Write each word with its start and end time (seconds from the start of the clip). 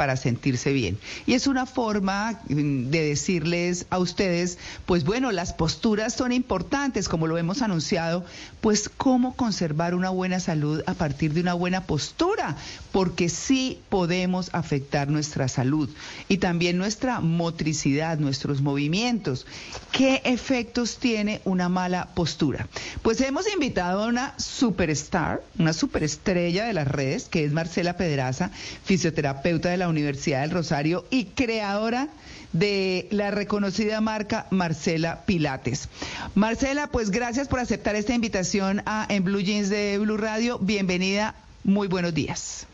para 0.00 0.16
sentirse 0.16 0.72
bien. 0.72 0.96
Y 1.26 1.34
es 1.34 1.46
una 1.46 1.66
forma 1.66 2.40
mm, 2.48 2.88
de 2.88 3.02
decirles 3.02 3.84
a 3.90 3.98
ustedes, 3.98 4.56
pues 4.86 5.04
bueno, 5.04 5.30
las 5.30 5.52
posturas 5.52 6.14
son 6.14 6.32
importantes, 6.32 7.06
como 7.06 7.26
lo 7.26 7.36
hemos 7.36 7.60
anunciado, 7.60 8.24
pues 8.62 8.88
cómo 8.88 9.36
conservar 9.36 9.94
una 9.94 10.08
buena 10.08 10.40
salud 10.40 10.82
a 10.86 10.94
partir 10.94 11.34
de 11.34 11.42
una 11.42 11.52
buena 11.52 11.84
postura, 11.84 12.56
porque 12.92 13.28
sí 13.28 13.78
podemos 13.90 14.48
afectar 14.54 15.08
nuestra 15.08 15.48
salud 15.48 15.90
y 16.28 16.38
también 16.38 16.78
nuestra 16.78 17.20
motricidad, 17.20 18.18
nuestros 18.18 18.62
movimientos. 18.62 19.46
¿Qué 19.92 20.22
efectos 20.24 20.96
tiene 20.96 21.42
una 21.44 21.68
mala 21.68 22.08
postura? 22.14 22.68
Pues 23.02 23.20
hemos 23.20 23.52
invitado 23.52 24.04
a 24.04 24.06
una 24.06 24.38
superstar, 24.38 25.42
una 25.58 25.74
superestrella 25.74 26.64
de 26.64 26.72
las 26.72 26.88
redes, 26.88 27.24
que 27.24 27.44
es 27.44 27.52
Marcela 27.52 27.98
Pedraza, 27.98 28.50
fisioterapeuta 28.84 29.68
de 29.68 29.76
la 29.76 29.89
Universidad 29.90 30.40
del 30.42 30.50
Rosario 30.50 31.04
y 31.10 31.26
creadora 31.26 32.08
de 32.52 33.06
la 33.10 33.30
reconocida 33.30 34.00
marca 34.00 34.46
Marcela 34.50 35.24
Pilates. 35.26 35.88
Marcela, 36.34 36.88
pues 36.88 37.10
gracias 37.10 37.46
por 37.48 37.60
aceptar 37.60 37.94
esta 37.96 38.14
invitación 38.14 38.82
a 38.86 39.06
En 39.08 39.22
Blue 39.24 39.40
Jeans 39.40 39.68
de 39.68 39.98
Blue 39.98 40.16
Radio. 40.16 40.58
Bienvenida, 40.58 41.34
muy 41.64 41.86
buenos 41.88 42.14
días. 42.14 42.66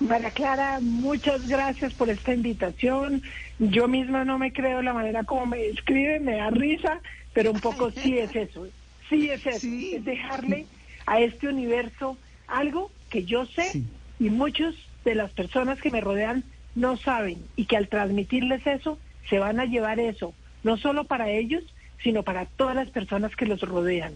María 0.00 0.30
Clara, 0.30 0.78
muchas 0.80 1.46
gracias 1.48 1.94
por 1.94 2.10
esta 2.10 2.34
invitación. 2.34 3.22
Yo 3.58 3.86
misma 3.88 4.24
no 4.24 4.38
me 4.38 4.52
creo 4.52 4.82
la 4.82 4.92
manera 4.92 5.22
como 5.24 5.46
me 5.46 5.66
escribe, 5.68 6.18
me 6.20 6.36
da 6.36 6.50
risa, 6.50 7.00
pero 7.32 7.52
un 7.52 7.60
poco 7.60 7.90
sí 7.92 8.18
es 8.18 8.34
eso. 8.34 8.66
Sí 9.08 9.30
es 9.30 9.46
eso, 9.46 9.60
Sí. 9.60 9.94
es 9.96 10.04
dejarle 10.04 10.66
a 11.06 11.20
este 11.20 11.48
universo 11.48 12.16
algo 12.48 12.90
que 13.10 13.24
yo 13.24 13.46
sé 13.46 13.70
Sí. 13.70 13.84
y 14.18 14.30
muchos 14.30 14.74
de 15.04 15.14
las 15.14 15.32
personas 15.32 15.80
que 15.80 15.90
me 15.90 16.00
rodean 16.00 16.44
no 16.74 16.96
saben 16.96 17.38
y 17.56 17.66
que 17.66 17.76
al 17.76 17.88
transmitirles 17.88 18.66
eso 18.66 18.98
se 19.28 19.38
van 19.38 19.60
a 19.60 19.64
llevar 19.64 20.00
eso, 20.00 20.34
no 20.62 20.76
solo 20.76 21.04
para 21.04 21.30
ellos, 21.30 21.62
sino 22.02 22.22
para 22.22 22.46
todas 22.46 22.74
las 22.74 22.90
personas 22.90 23.34
que 23.36 23.46
los 23.46 23.60
rodean. 23.60 24.14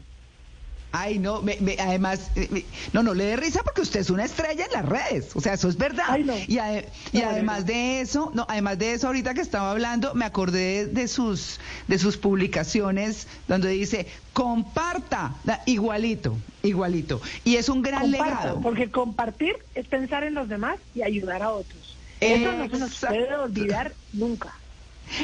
Ay, 0.93 1.19
no, 1.19 1.43
me- 1.43 1.59
me- 1.61 1.77
además, 1.79 2.31
eh, 2.37 2.49
me- 2.51 2.65
no, 2.93 3.03
no 3.03 3.13
le 3.13 3.25
dé 3.25 3.37
risa 3.37 3.63
porque 3.63 3.83
usted 3.83 4.01
es 4.01 4.09
una 4.11 4.25
estrella 4.25 4.65
en 4.65 4.73
las 4.73 4.87
redes, 4.87 5.31
o 5.35 5.41
sea, 5.41 5.53
eso 5.55 5.69
es 5.69 5.77
verdad. 5.77 6.05
Ay, 6.09 6.25
no. 6.25 6.35
Y, 6.47 6.59
ade- 6.59 6.89
No, 7.13 7.29
además 7.29 7.61
no. 7.61 7.67
de 7.67 8.01
eso, 8.01 8.31
no, 8.35 8.47
además 8.49 8.79
de 8.79 8.93
eso, 8.95 9.07
ahorita 9.09 9.35
que 9.35 9.41
estaba 9.43 9.71
hablando, 9.73 10.15
me 10.15 10.25
acordé 10.25 10.87
de 10.87 11.09
sus, 11.09 11.61
de 11.87 11.99
sus 11.99 12.17
publicaciones 12.17 13.29
donde 13.47 13.69
dice, 13.71 14.07
comparta, 14.33 15.35
igualito, 15.67 16.39
igualito. 16.63 17.21
Y 17.45 17.57
es 17.57 17.69
un 17.69 17.83
gran 17.83 18.11
legado. 18.11 18.61
porque 18.63 18.91
compartir 18.91 19.55
es 19.75 19.87
pensar 19.89 20.25
en 20.25 20.35
los 20.35 20.49
demás 20.49 20.77
y 20.95 21.03
ayudar 21.03 21.43
a 21.43 21.51
otros. 21.51 21.97
Eso 22.21 22.53
no 22.53 22.69
se 22.71 22.79
nos 22.79 22.99
puede 22.99 23.35
olvidar 23.37 23.93
nunca. 24.13 24.55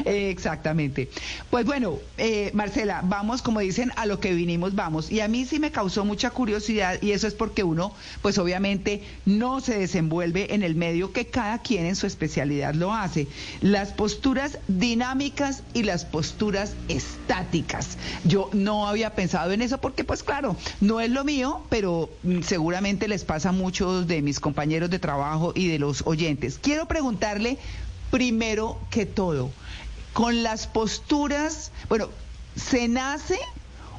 Exactamente. 0.05 1.09
Pues 1.51 1.65
bueno, 1.67 1.99
eh, 2.19 2.51
Marcela, 2.55 3.01
vamos, 3.05 3.43
como 3.43 3.61
dicen, 3.61 3.93
a 3.97 4.07
lo 4.07 4.21
que 4.21 4.35
vinimos, 4.35 4.75
vamos. 4.75 5.11
Y 5.11 5.21
a 5.21 5.29
mí 5.29 5.45
sí 5.45 5.59
me 5.59 5.71
causó 5.71 6.05
mucha 6.05 6.31
curiosidad 6.31 7.01
y 7.03 7.13
eso 7.13 7.27
es 7.27 7.35
porque 7.35 7.65
uno, 7.65 7.93
pues 8.23 8.39
obviamente, 8.39 9.03
no 9.27 9.61
se 9.61 9.79
desenvuelve 9.79 10.55
en 10.55 10.63
el 10.63 10.75
medio 10.75 11.13
que 11.13 11.27
cada 11.27 11.59
quien 11.59 11.87
en 11.87 11.97
su 11.97 12.07
especialidad 12.07 12.75
lo 12.75 12.93
hace. 12.93 13.27
Las 13.61 13.93
posturas 13.93 14.59
dinámicas 14.69 15.63
y 15.75 15.83
las 15.83 16.05
posturas 16.05 16.75
estáticas. 16.89 17.99
Yo 18.25 18.51
no 18.53 18.89
había 18.89 19.15
pensado 19.15 19.53
en 19.53 19.63
eso 19.63 19.79
porque, 19.79 20.05
pues 20.05 20.23
claro, 20.23 20.57
no 20.81 21.01
es 21.01 21.11
lo 21.11 21.25
mío, 21.25 21.63
pero 21.69 22.11
mm, 22.23 22.43
seguramente 22.43 23.09
les 23.09 23.25
pasa 23.25 23.51
a 23.51 23.53
muchos 23.53 24.07
de 24.07 24.23
mis 24.23 24.41
compañeros 24.41 24.91
de 24.91 24.99
trabajo 24.99 25.53
y 25.55 25.69
de 25.69 25.79
los 25.79 26.03
oyentes. 26.07 26.59
Quiero 26.61 26.87
preguntarle 26.87 27.59
primero 28.11 28.79
que 28.91 29.07
todo, 29.07 29.51
con 30.13 30.43
las 30.43 30.67
posturas, 30.67 31.73
bueno, 31.89 32.09
¿se 32.57 32.89
nace 32.89 33.39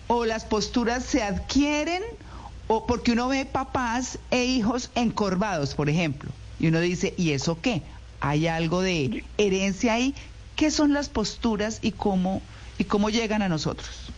o 0.08 0.26
las 0.26 0.46
posturas 0.46 1.04
se 1.04 1.24
adquieren? 1.24 2.04
O 2.68 2.86
porque 2.86 3.12
uno 3.12 3.28
ve 3.28 3.46
papás 3.46 4.20
e 4.32 4.46
hijos 4.46 4.90
encorvados, 4.96 5.76
por 5.76 5.90
ejemplo, 5.90 6.32
y 6.60 6.68
uno 6.68 6.80
dice, 6.80 7.14
¿y 7.18 7.32
eso 7.32 7.60
qué? 7.62 7.82
¿Hay 8.22 8.48
algo 8.48 8.82
de 8.82 9.24
herencia 9.38 9.94
ahí? 9.94 10.16
¿Qué 10.56 10.72
son 10.72 10.94
las 10.94 11.10
posturas 11.10 11.80
y 11.82 11.92
cómo, 11.92 12.42
y 12.78 12.86
cómo 12.86 13.10
llegan 13.10 13.42
a 13.42 13.50
nosotros? 13.50 14.12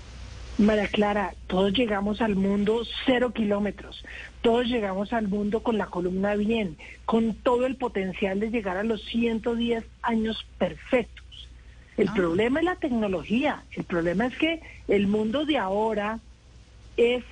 María 0.57 0.87
Clara, 0.87 1.33
todos 1.47 1.73
llegamos 1.73 2.21
al 2.21 2.35
mundo 2.35 2.83
cero 3.05 3.33
kilómetros. 3.33 4.05
Todos 4.41 4.67
llegamos 4.67 5.11
al 5.11 5.27
mundo 5.27 5.61
con 5.63 5.77
la 5.77 5.87
columna 5.87 6.35
bien, 6.35 6.77
con 7.05 7.33
todo 7.33 7.65
el 7.65 7.75
potencial 7.75 8.39
de 8.39 8.51
llegar 8.51 8.77
a 8.77 8.83
los 8.83 9.03
110 9.03 9.83
años 10.01 10.45
perfectos. 10.57 11.24
El 11.97 12.09
Ah. 12.09 12.13
problema 12.13 12.59
es 12.59 12.65
la 12.65 12.75
tecnología. 12.75 13.63
El 13.71 13.83
problema 13.85 14.25
es 14.27 14.37
que 14.37 14.61
el 14.87 15.07
mundo 15.07 15.45
de 15.45 15.57
ahora 15.57 16.19
es 16.97 17.23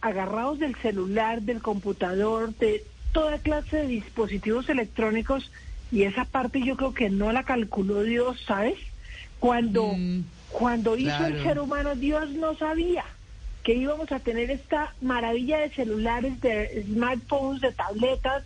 agarrados 0.00 0.58
del 0.58 0.74
celular, 0.76 1.42
del 1.42 1.62
computador, 1.62 2.54
de 2.56 2.84
toda 3.12 3.38
clase 3.38 3.78
de 3.78 3.86
dispositivos 3.86 4.68
electrónicos 4.68 5.50
y 5.90 6.02
esa 6.02 6.24
parte 6.24 6.60
yo 6.62 6.76
creo 6.76 6.92
que 6.94 7.10
no 7.10 7.32
la 7.32 7.44
calculó 7.44 8.02
Dios, 8.02 8.40
¿sabes? 8.46 8.74
Cuando, 9.38 9.94
Mm, 9.96 10.20
cuando 10.50 10.96
hizo 10.96 11.26
el 11.26 11.42
ser 11.42 11.58
humano, 11.58 11.94
Dios 11.94 12.30
no 12.30 12.56
sabía 12.56 13.04
que 13.62 13.74
íbamos 13.74 14.12
a 14.12 14.20
tener 14.20 14.50
esta 14.50 14.94
maravilla 15.00 15.58
de 15.58 15.70
celulares, 15.70 16.40
de 16.40 16.84
smartphones, 16.88 17.60
de 17.60 17.72
tabletas, 17.72 18.44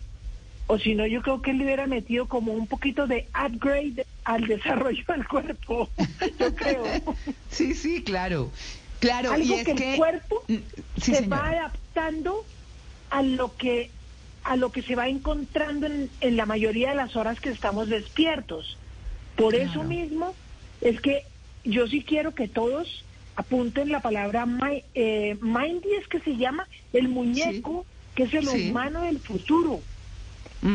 o 0.67 0.77
si 0.79 0.95
no, 0.95 1.05
yo 1.05 1.21
creo 1.21 1.41
que 1.41 1.51
él 1.51 1.57
le 1.59 1.65
hubiera 1.65 1.85
metido 1.87 2.27
como 2.27 2.53
un 2.53 2.65
poquito 2.67 3.07
de 3.07 3.27
upgrade 3.35 4.05
al 4.25 4.45
desarrollo 4.47 5.03
del 5.07 5.27
cuerpo, 5.27 5.89
yo 6.39 6.53
creo. 6.55 6.83
Sí, 7.49 7.73
sí, 7.73 8.03
claro. 8.03 8.51
Claro, 8.99 9.31
Algo 9.31 9.55
y 9.55 9.59
es 9.59 9.65
que 9.65 9.75
que... 9.75 9.91
el 9.93 9.97
cuerpo 9.97 10.43
sí, 10.47 10.63
se 11.01 11.15
señora. 11.15 11.27
va 11.37 11.49
adaptando 11.49 12.45
a 13.09 13.23
lo 13.23 13.55
que 13.57 13.91
a 14.43 14.55
lo 14.55 14.71
que 14.71 14.81
se 14.81 14.95
va 14.95 15.07
encontrando 15.07 15.85
en, 15.85 16.09
en 16.19 16.35
la 16.35 16.47
mayoría 16.47 16.89
de 16.89 16.95
las 16.95 17.15
horas 17.15 17.39
que 17.39 17.49
estamos 17.49 17.89
despiertos. 17.89 18.77
Por 19.35 19.53
eso 19.53 19.83
mismo 19.83 20.35
es 20.81 20.99
que 21.01 21.25
yo 21.63 21.87
sí 21.87 22.03
quiero 22.03 22.33
que 22.33 22.47
todos 22.47 23.05
apunten 23.35 23.91
la 23.91 24.01
palabra 24.01 24.47
eh, 24.95 25.37
Mindy, 25.41 25.93
es 25.93 26.07
que 26.07 26.19
se 26.21 26.37
llama 26.37 26.67
el 26.91 27.07
muñeco, 27.07 27.85
que 28.15 28.23
es 28.23 28.33
el 28.33 28.47
Sí. 28.47 28.69
humano 28.69 29.01
del 29.03 29.19
futuro 29.19 29.81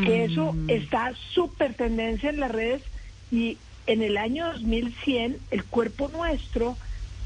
que 0.04 0.24
eso 0.24 0.52
Mm. 0.52 0.70
está 0.70 1.12
súper 1.32 1.74
tendencia 1.74 2.30
en 2.30 2.40
las 2.40 2.50
redes 2.50 2.82
y 3.30 3.58
en 3.86 4.02
el 4.02 4.16
año 4.16 4.52
2100 4.52 5.38
el 5.50 5.64
cuerpo 5.64 6.08
nuestro 6.08 6.76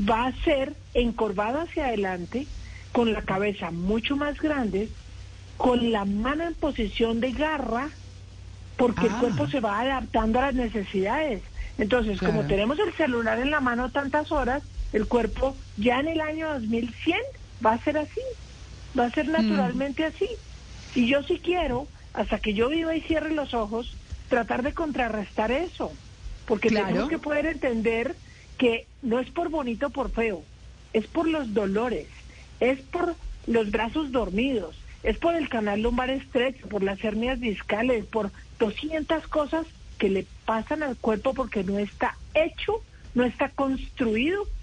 va 0.09 0.27
a 0.27 0.33
ser 0.45 0.75
encorvado 0.95 1.61
hacia 1.61 1.87
adelante, 1.87 2.47
con 2.93 3.13
la 3.13 3.23
cabeza 3.23 3.71
mucho 3.71 4.17
más 4.17 4.41
grande, 4.41 4.89
con 5.57 5.93
la 5.93 6.05
mano 6.05 6.45
en 6.45 6.55
posición 6.55 7.21
de 7.21 7.33
garra, 7.33 7.91
porque 8.77 9.07
el 9.07 9.13
Ah. 9.15 9.19
cuerpo 9.21 9.47
se 9.49 9.61
va 9.61 9.81
adaptando 9.81 10.39
a 10.39 10.47
las 10.47 10.55
necesidades. 10.55 11.43
Entonces, 11.79 12.19
como 12.21 12.45
tenemos 12.45 12.79
el 12.79 12.93
celular 12.95 13.39
en 13.39 13.51
la 13.51 13.61
mano 13.61 13.91
tantas 13.91 14.33
horas, 14.33 14.63
el 14.93 15.07
cuerpo 15.07 15.57
ya 15.77 16.01
en 16.01 16.09
el 16.09 16.21
año 16.21 16.53
2100 16.55 17.19
va 17.65 17.73
a 17.75 17.85
ser 17.85 17.99
así, 17.99 18.21
va 18.99 19.05
a 19.07 19.11
ser 19.11 19.29
Mm. 19.29 19.33
naturalmente 19.33 20.05
así. 20.05 20.29
Y 20.95 21.07
yo 21.07 21.23
sí 21.23 21.41
quiero, 21.43 21.87
hasta 22.15 22.39
que 22.39 22.55
yo 22.55 22.69
viva 22.69 22.97
y 22.97 23.01
cierre 23.03 23.33
los 23.35 23.55
ojos, 23.55 23.95
tratar 24.31 24.63
de 24.63 24.73
contrarrestar 24.73 25.51
eso. 25.53 25.93
Porque 26.47 26.69
Claro. 26.69 26.87
tenemos 26.87 27.11
que 27.11 27.19
poder 27.19 27.45
entender 27.45 28.17
que 28.57 28.87
no 29.03 29.19
es 29.19 29.31
por 29.31 29.51
bonito 29.51 29.89
o 29.89 29.91
por 29.91 30.11
feo, 30.11 30.43
es 30.95 31.07
por 31.07 31.29
los 31.29 31.53
dolores, 31.53 32.09
es 32.61 32.81
por 32.81 33.15
los 33.47 33.71
brazos 33.71 34.11
dormidos, 34.11 34.81
es 35.03 35.19
por 35.19 35.35
el 35.35 35.49
canal 35.49 35.83
lumbar 35.83 36.11
estrecho, 36.11 36.69
por 36.69 36.83
las 36.83 37.03
hernias 37.05 37.39
discales, 37.41 38.05
por 38.07 38.31
200 38.59 39.27
cosas 39.29 39.67
que 39.99 40.09
le 40.09 40.27
pasan 40.47 40.83
al 40.83 40.97
cuerpo 40.97 41.35
porque 41.35 41.63
no 41.63 41.79
está 41.79 42.17
hecho, 42.35 42.83
no 43.15 43.25
está 43.25 43.51
construido 43.51 44.47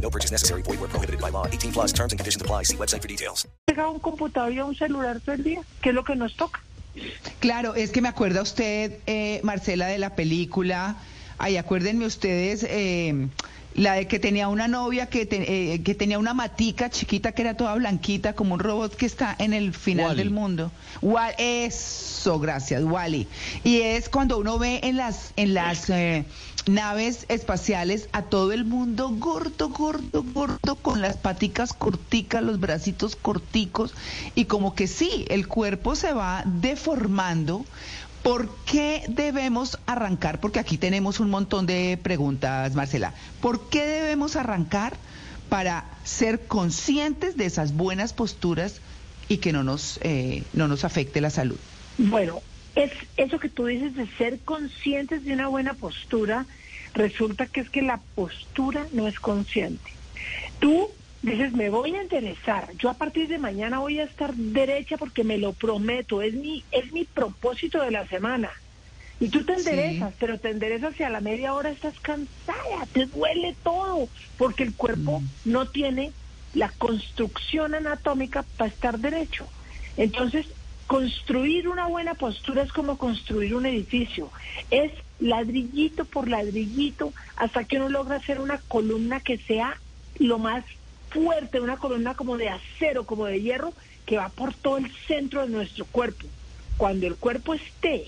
No 0.00 0.10
purchase 0.10 0.32
necessary. 0.32 0.62
Void 0.62 0.80
where 0.80 0.88
prohibited 0.88 1.20
by 1.20 1.30
law. 1.30 1.46
18 1.46 1.72
plus 1.72 1.92
terms 1.92 2.12
and 2.12 2.18
conditions 2.18 2.42
apply. 2.42 2.64
See 2.64 2.76
website 2.76 3.02
for 3.02 3.08
details. 3.08 3.46
pegado 3.66 3.88
a 3.88 3.90
un 3.92 4.00
computador 4.00 4.52
y 4.52 4.58
a 4.58 4.64
un 4.64 4.74
celular 4.74 5.20
todo 5.20 5.34
el 5.34 5.42
día, 5.44 5.60
que 5.82 5.90
es 5.90 5.94
lo 5.94 6.04
que 6.04 6.14
nos 6.16 6.34
toca. 6.36 6.60
Claro, 7.40 7.74
es 7.74 7.90
que 7.90 8.00
me 8.00 8.08
acuerda 8.08 8.42
usted, 8.42 8.98
eh, 9.06 9.40
Marcela, 9.44 9.86
de 9.86 9.98
la 9.98 10.14
película. 10.16 10.96
Ay, 11.38 11.56
acuérdenme 11.56 12.06
ustedes, 12.06 12.64
eh, 12.68 13.28
la 13.74 13.92
de 13.94 14.08
que 14.08 14.18
tenía 14.18 14.48
una 14.48 14.66
novia 14.66 15.06
que, 15.06 15.24
te- 15.26 15.74
eh, 15.74 15.82
que 15.84 15.94
tenía 15.94 16.18
una 16.18 16.34
matica 16.34 16.90
chiquita 16.90 17.30
que 17.30 17.42
era 17.42 17.54
toda 17.56 17.74
blanquita, 17.76 18.32
como 18.32 18.54
un 18.54 18.60
robot 18.60 18.96
que 18.96 19.06
está 19.06 19.36
en 19.38 19.52
el 19.52 19.72
final 19.74 20.06
Wall-E. 20.06 20.16
del 20.18 20.30
mundo. 20.30 20.72
Wa- 21.00 21.30
Eso, 21.38 22.40
gracias, 22.40 22.82
Wally. 22.82 23.28
Y 23.62 23.82
es 23.82 24.08
cuando 24.08 24.38
uno 24.38 24.58
ve 24.58 24.80
en 24.82 24.96
las, 24.96 25.32
en 25.36 25.54
las 25.54 25.88
eh, 25.90 26.24
naves 26.68 27.26
espaciales 27.28 28.08
a 28.12 28.22
todo 28.22 28.52
el 28.52 28.64
mundo 28.64 29.10
gordo, 29.10 29.70
gordo, 29.70 30.22
gordo, 30.22 30.74
con 30.76 31.00
las 31.00 31.16
paticas 31.16 31.72
corticas, 31.72 32.42
los 32.42 32.60
bracitos 32.60 33.16
corticos, 33.16 33.94
y 34.34 34.44
como 34.44 34.74
que 34.74 34.86
sí, 34.86 35.24
el 35.28 35.48
cuerpo 35.48 35.94
se 35.94 36.12
va 36.12 36.42
deformando. 36.46 37.64
¿Por 38.22 38.54
qué 38.66 39.04
debemos 39.08 39.78
arrancar? 39.86 40.40
Porque 40.40 40.58
aquí 40.58 40.76
tenemos 40.76 41.20
un 41.20 41.30
montón 41.30 41.66
de 41.66 41.98
preguntas, 42.02 42.74
Marcela. 42.74 43.14
¿Por 43.40 43.68
qué 43.68 43.86
debemos 43.86 44.36
arrancar 44.36 44.96
para 45.48 45.84
ser 46.04 46.46
conscientes 46.46 47.36
de 47.36 47.46
esas 47.46 47.74
buenas 47.74 48.12
posturas 48.12 48.80
y 49.28 49.38
que 49.38 49.52
no 49.52 49.62
nos, 49.62 49.98
eh, 50.02 50.42
no 50.52 50.68
nos 50.68 50.84
afecte 50.84 51.20
la 51.20 51.30
salud? 51.30 51.58
Bueno, 51.96 52.40
es 52.74 52.92
eso 53.16 53.38
que 53.38 53.48
tú 53.48 53.66
dices 53.66 53.94
de 53.96 54.06
ser 54.18 54.38
conscientes 54.40 55.24
de 55.24 55.32
una 55.32 55.48
buena 55.48 55.74
postura, 55.74 56.46
resulta 56.94 57.46
que 57.48 57.60
es 57.60 57.70
que 57.70 57.82
la 57.82 58.02
postura 58.14 58.88
no 58.92 59.08
es 59.08 59.18
consciente. 59.20 59.90
Tú 60.58 60.94
dices, 61.22 61.52
me 61.52 61.70
voy 61.70 61.94
a 61.94 62.02
enderezar, 62.02 62.72
yo 62.76 62.90
a 62.90 62.98
partir 62.98 63.28
de 63.28 63.38
mañana 63.38 63.80
voy 63.80 63.98
a 63.98 64.04
estar 64.04 64.34
derecha 64.36 64.96
porque 64.96 65.24
me 65.24 65.38
lo 65.38 65.54
prometo, 65.54 66.22
es 66.22 66.34
mi, 66.34 66.64
es 66.70 66.92
mi 66.92 67.04
propósito 67.04 67.80
de 67.80 67.90
la 67.90 68.06
semana. 68.08 68.50
Y 69.20 69.30
tú 69.30 69.44
te 69.44 69.54
Sí. 69.54 69.58
enderezas, 69.60 70.14
pero 70.20 70.38
te 70.38 70.50
enderezas 70.50 70.98
y 70.98 71.02
a 71.02 71.10
la 71.10 71.20
media 71.20 71.54
hora 71.54 71.70
estás 71.70 71.98
cansada, 72.00 72.86
te 72.92 73.06
duele 73.06 73.58
todo, 73.62 74.10
porque 74.36 74.62
el 74.62 74.76
cuerpo 74.76 75.22
no 75.44 75.70
tiene 75.70 76.14
la 76.52 76.70
construcción 76.78 77.74
anatómica 77.74 78.46
para 78.56 78.70
estar 78.70 78.98
derecho. 78.98 79.50
Entonces, 79.96 80.46
construir 80.88 81.68
una 81.68 81.86
buena 81.86 82.14
postura 82.14 82.62
es 82.62 82.72
como 82.72 82.96
construir 82.96 83.54
un 83.54 83.66
edificio. 83.66 84.30
Es 84.70 84.90
ladrillito 85.20 86.06
por 86.06 86.28
ladrillito 86.28 87.12
hasta 87.36 87.64
que 87.64 87.76
uno 87.76 87.90
logra 87.90 88.16
hacer 88.16 88.40
una 88.40 88.58
columna 88.58 89.20
que 89.20 89.36
sea 89.36 89.78
lo 90.18 90.38
más 90.38 90.64
fuerte, 91.10 91.60
una 91.60 91.76
columna 91.76 92.14
como 92.14 92.38
de 92.38 92.48
acero, 92.48 93.04
como 93.04 93.26
de 93.26 93.40
hierro, 93.40 93.74
que 94.06 94.16
va 94.16 94.30
por 94.30 94.54
todo 94.54 94.78
el 94.78 94.90
centro 95.06 95.42
de 95.42 95.52
nuestro 95.52 95.84
cuerpo. 95.84 96.26
Cuando 96.78 97.06
el 97.06 97.16
cuerpo 97.16 97.52
esté 97.52 98.06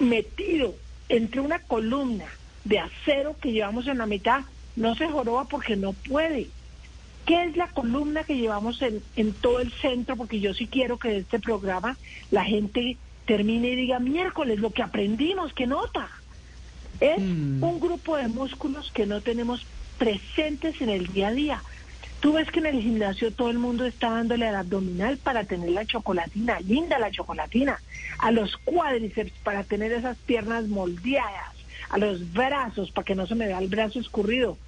metido 0.00 0.74
entre 1.08 1.40
una 1.40 1.60
columna 1.60 2.26
de 2.64 2.80
acero 2.80 3.36
que 3.40 3.52
llevamos 3.52 3.86
en 3.86 3.98
la 3.98 4.06
mitad, 4.06 4.42
no 4.74 4.96
se 4.96 5.06
joroba 5.06 5.44
porque 5.44 5.76
no 5.76 5.92
puede. 5.92 6.48
¿Qué 7.26 7.44
es 7.44 7.56
la 7.56 7.68
columna 7.68 8.22
que 8.24 8.36
llevamos 8.36 8.80
en, 8.82 9.02
en 9.16 9.34
todo 9.34 9.60
el 9.60 9.72
centro? 9.72 10.16
Porque 10.16 10.38
yo 10.40 10.54
sí 10.54 10.68
quiero 10.68 10.96
que 10.98 11.08
de 11.08 11.18
este 11.18 11.40
programa 11.40 11.98
la 12.30 12.44
gente 12.44 12.96
termine 13.26 13.68
y 13.70 13.76
diga, 13.76 13.98
miércoles, 13.98 14.60
lo 14.60 14.70
que 14.70 14.82
aprendimos, 14.84 15.52
¿qué 15.52 15.66
nota? 15.66 16.08
Es 17.00 17.18
Mm. 17.18 17.64
un 17.64 17.80
grupo 17.80 18.16
de 18.16 18.28
músculos 18.28 18.90
que 18.92 19.06
no 19.06 19.20
tenemos 19.22 19.66
presentes 19.98 20.80
en 20.80 20.88
el 20.88 21.06
día 21.08 21.28
a 21.28 21.32
día. 21.32 21.62
Tú 22.20 22.34
ves 22.34 22.50
que 22.50 22.60
en 22.60 22.66
el 22.66 22.80
gimnasio 22.80 23.32
todo 23.32 23.50
el 23.50 23.58
mundo 23.58 23.84
está 23.84 24.10
dándole 24.10 24.46
al 24.46 24.56
abdominal 24.56 25.18
para 25.18 25.44
tener 25.44 25.70
la 25.70 25.84
chocolatina, 25.84 26.60
linda 26.60 26.98
la 26.98 27.10
chocolatina, 27.10 27.80
a 28.18 28.30
los 28.30 28.56
cuádriceps 28.58 29.32
para 29.42 29.64
tener 29.64 29.92
esas 29.92 30.16
piernas 30.18 30.66
moldeadas, 30.68 31.54
a 31.88 31.98
los 31.98 32.32
brazos 32.32 32.90
para 32.92 33.04
que 33.04 33.14
no 33.14 33.26
se 33.26 33.34
me 33.34 33.46
vea 33.46 33.58
el 33.58 33.68
brazo 33.68 33.98
escurrido. 33.98 34.58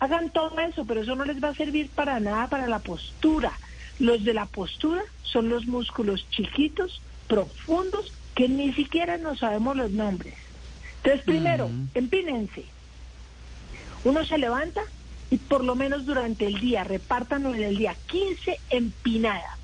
Hagan 0.00 0.30
todo 0.30 0.58
eso, 0.60 0.84
pero 0.84 1.02
eso 1.02 1.14
no 1.16 1.24
les 1.24 1.42
va 1.42 1.48
a 1.48 1.54
servir 1.54 1.88
para 1.90 2.20
nada 2.20 2.46
para 2.48 2.66
la 2.66 2.78
postura. 2.78 3.52
Los 3.98 4.24
de 4.24 4.34
la 4.34 4.46
postura 4.46 5.02
son 5.22 5.48
los 5.48 5.66
músculos 5.66 6.26
chiquitos, 6.30 7.02
profundos, 7.26 8.12
que 8.34 8.48
ni 8.48 8.72
siquiera 8.72 9.18
nos 9.18 9.40
sabemos 9.40 9.76
los 9.76 9.90
nombres. 9.90 10.34
Entonces, 10.98 11.24
primero, 11.24 11.68
empínense. 11.94 12.64
Uno 14.04 14.24
se 14.24 14.38
levanta 14.38 14.82
y 15.30 15.38
por 15.38 15.64
lo 15.64 15.74
menos 15.74 16.06
durante 16.06 16.46
el 16.46 16.60
día, 16.60 16.84
repártanlo 16.84 17.54
en 17.54 17.62
el 17.64 17.76
día, 17.76 17.96
15 18.06 18.60
empinadas. 18.70 19.58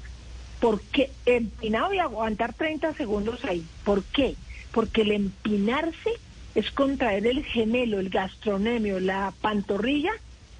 ¿Por 0.61 0.81
qué? 0.81 1.11
Empinado 1.27 1.95
y 1.95 1.99
aguantar 1.99 2.55
30 2.55 2.95
segundos 2.95 3.45
ahí. 3.45 3.65
¿Por 3.85 4.03
qué? 4.03 4.35
Porque 4.73 5.03
el 5.03 5.13
empinarse 5.13 6.11
es 6.55 6.71
contraer 6.71 7.27
el 7.27 7.45
gemelo, 7.45 8.01
el 8.01 8.11
gastronemio, 8.11 9.01
la 9.01 9.33
pantorrilla 9.41 10.13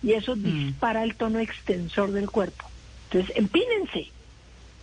y 0.05 0.13
eso 0.13 0.37
dispara 0.37 1.03
el 1.03 1.15
tono 1.15 1.39
extensor 1.39 2.13
del 2.13 2.31
cuerpo. 2.31 2.65
Entonces, 3.11 3.37
empínense. 3.37 4.11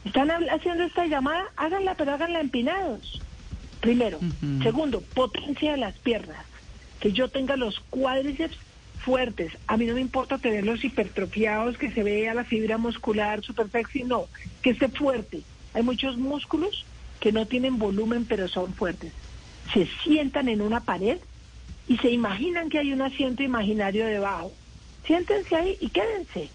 Están 0.03 0.31
haciendo 0.31 0.83
esta 0.83 1.06
llamada, 1.06 1.45
háganla, 1.56 1.94
pero 1.95 2.13
háganla 2.13 2.41
empinados. 2.41 3.21
Primero. 3.81 4.19
Segundo, 4.63 5.01
potencia 5.13 5.71
de 5.71 5.77
las 5.77 5.95
piernas. 6.00 6.44
Que 7.00 7.12
yo 7.12 7.29
tenga 7.29 7.56
los 7.56 7.79
cuádriceps 7.91 8.57
fuertes. 9.00 9.51
A 9.68 9.77
mí 9.77 9.85
no 9.85 9.94
me 9.94 10.01
importa 10.01 10.39
tenerlos 10.39 10.83
hipertrofiados, 10.83 11.77
que 11.77 11.91
se 11.91 12.03
vea 12.03 12.33
la 12.33 12.44
fibra 12.44 12.77
muscular 12.79 13.44
super 13.44 13.69
sexy, 13.69 14.03
no. 14.03 14.25
Que 14.63 14.71
esté 14.71 14.89
fuerte. 14.89 15.41
Hay 15.73 15.83
muchos 15.83 16.18
músculos 16.18 16.85
que 17.19 17.31
no 17.31 17.45
tienen 17.45 17.77
volumen, 17.77 18.25
pero 18.25 18.47
son 18.47 18.73
fuertes. 18.73 19.13
Se 19.73 19.88
sientan 20.03 20.50
en 20.50 20.62
una 20.62 20.79
pared 20.79 21.19
y 21.88 21.97
se 21.97 22.09
imaginan 22.09 22.69
que 22.69 22.79
hay 22.79 22.91
un 22.91 23.01
asiento 23.01 23.44
imaginario 23.44 24.06
debajo. 24.06 24.51
Siéntense 25.06 25.56
ahí 25.56 25.78
y 25.80 25.90
quédense. 25.90 26.50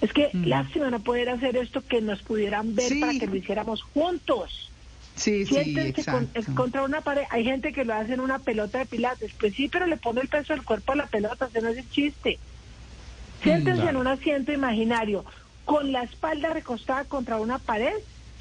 Es 0.00 0.12
que 0.12 0.30
lástima 0.32 0.90
no 0.90 1.00
poder 1.00 1.28
hacer 1.28 1.56
esto 1.56 1.82
que 1.82 2.00
nos 2.00 2.22
pudieran 2.22 2.74
ver 2.74 2.88
Sí. 2.88 3.00
para 3.00 3.12
que 3.18 3.26
lo 3.26 3.34
hiciéramos 3.36 3.82
juntos. 3.82 4.70
Sí, 5.16 5.44
sí, 5.44 5.54
Siéntense 5.54 6.04
con- 6.08 6.30
exacto. 6.34 6.54
contra 6.54 6.82
una 6.84 7.00
pared. 7.00 7.22
Hay 7.30 7.42
gente 7.44 7.72
que 7.72 7.84
lo 7.84 7.94
hace 7.94 8.14
en 8.14 8.20
una 8.20 8.38
pelota 8.38 8.78
de 8.78 8.86
pilates. 8.86 9.32
Pues 9.40 9.54
sí, 9.56 9.68
pero 9.68 9.86
le 9.86 9.96
pone 9.96 10.20
el 10.20 10.28
peso 10.28 10.52
del 10.52 10.62
cuerpo 10.64 10.92
a 10.92 10.96
la 10.96 11.06
pelota, 11.06 11.46
ese 11.46 11.60
no 11.60 11.68
es 11.70 11.78
el 11.78 11.90
chiste. 11.90 12.38
Siéntense 13.42 13.88
en 13.88 13.96
un 13.96 14.06
asiento 14.06 14.52
imaginario, 14.52 15.24
con 15.64 15.90
la 15.92 16.02
espalda 16.04 16.50
recostada 16.54 17.04
contra 17.04 17.38
una 17.40 17.58
pared, 17.58 17.92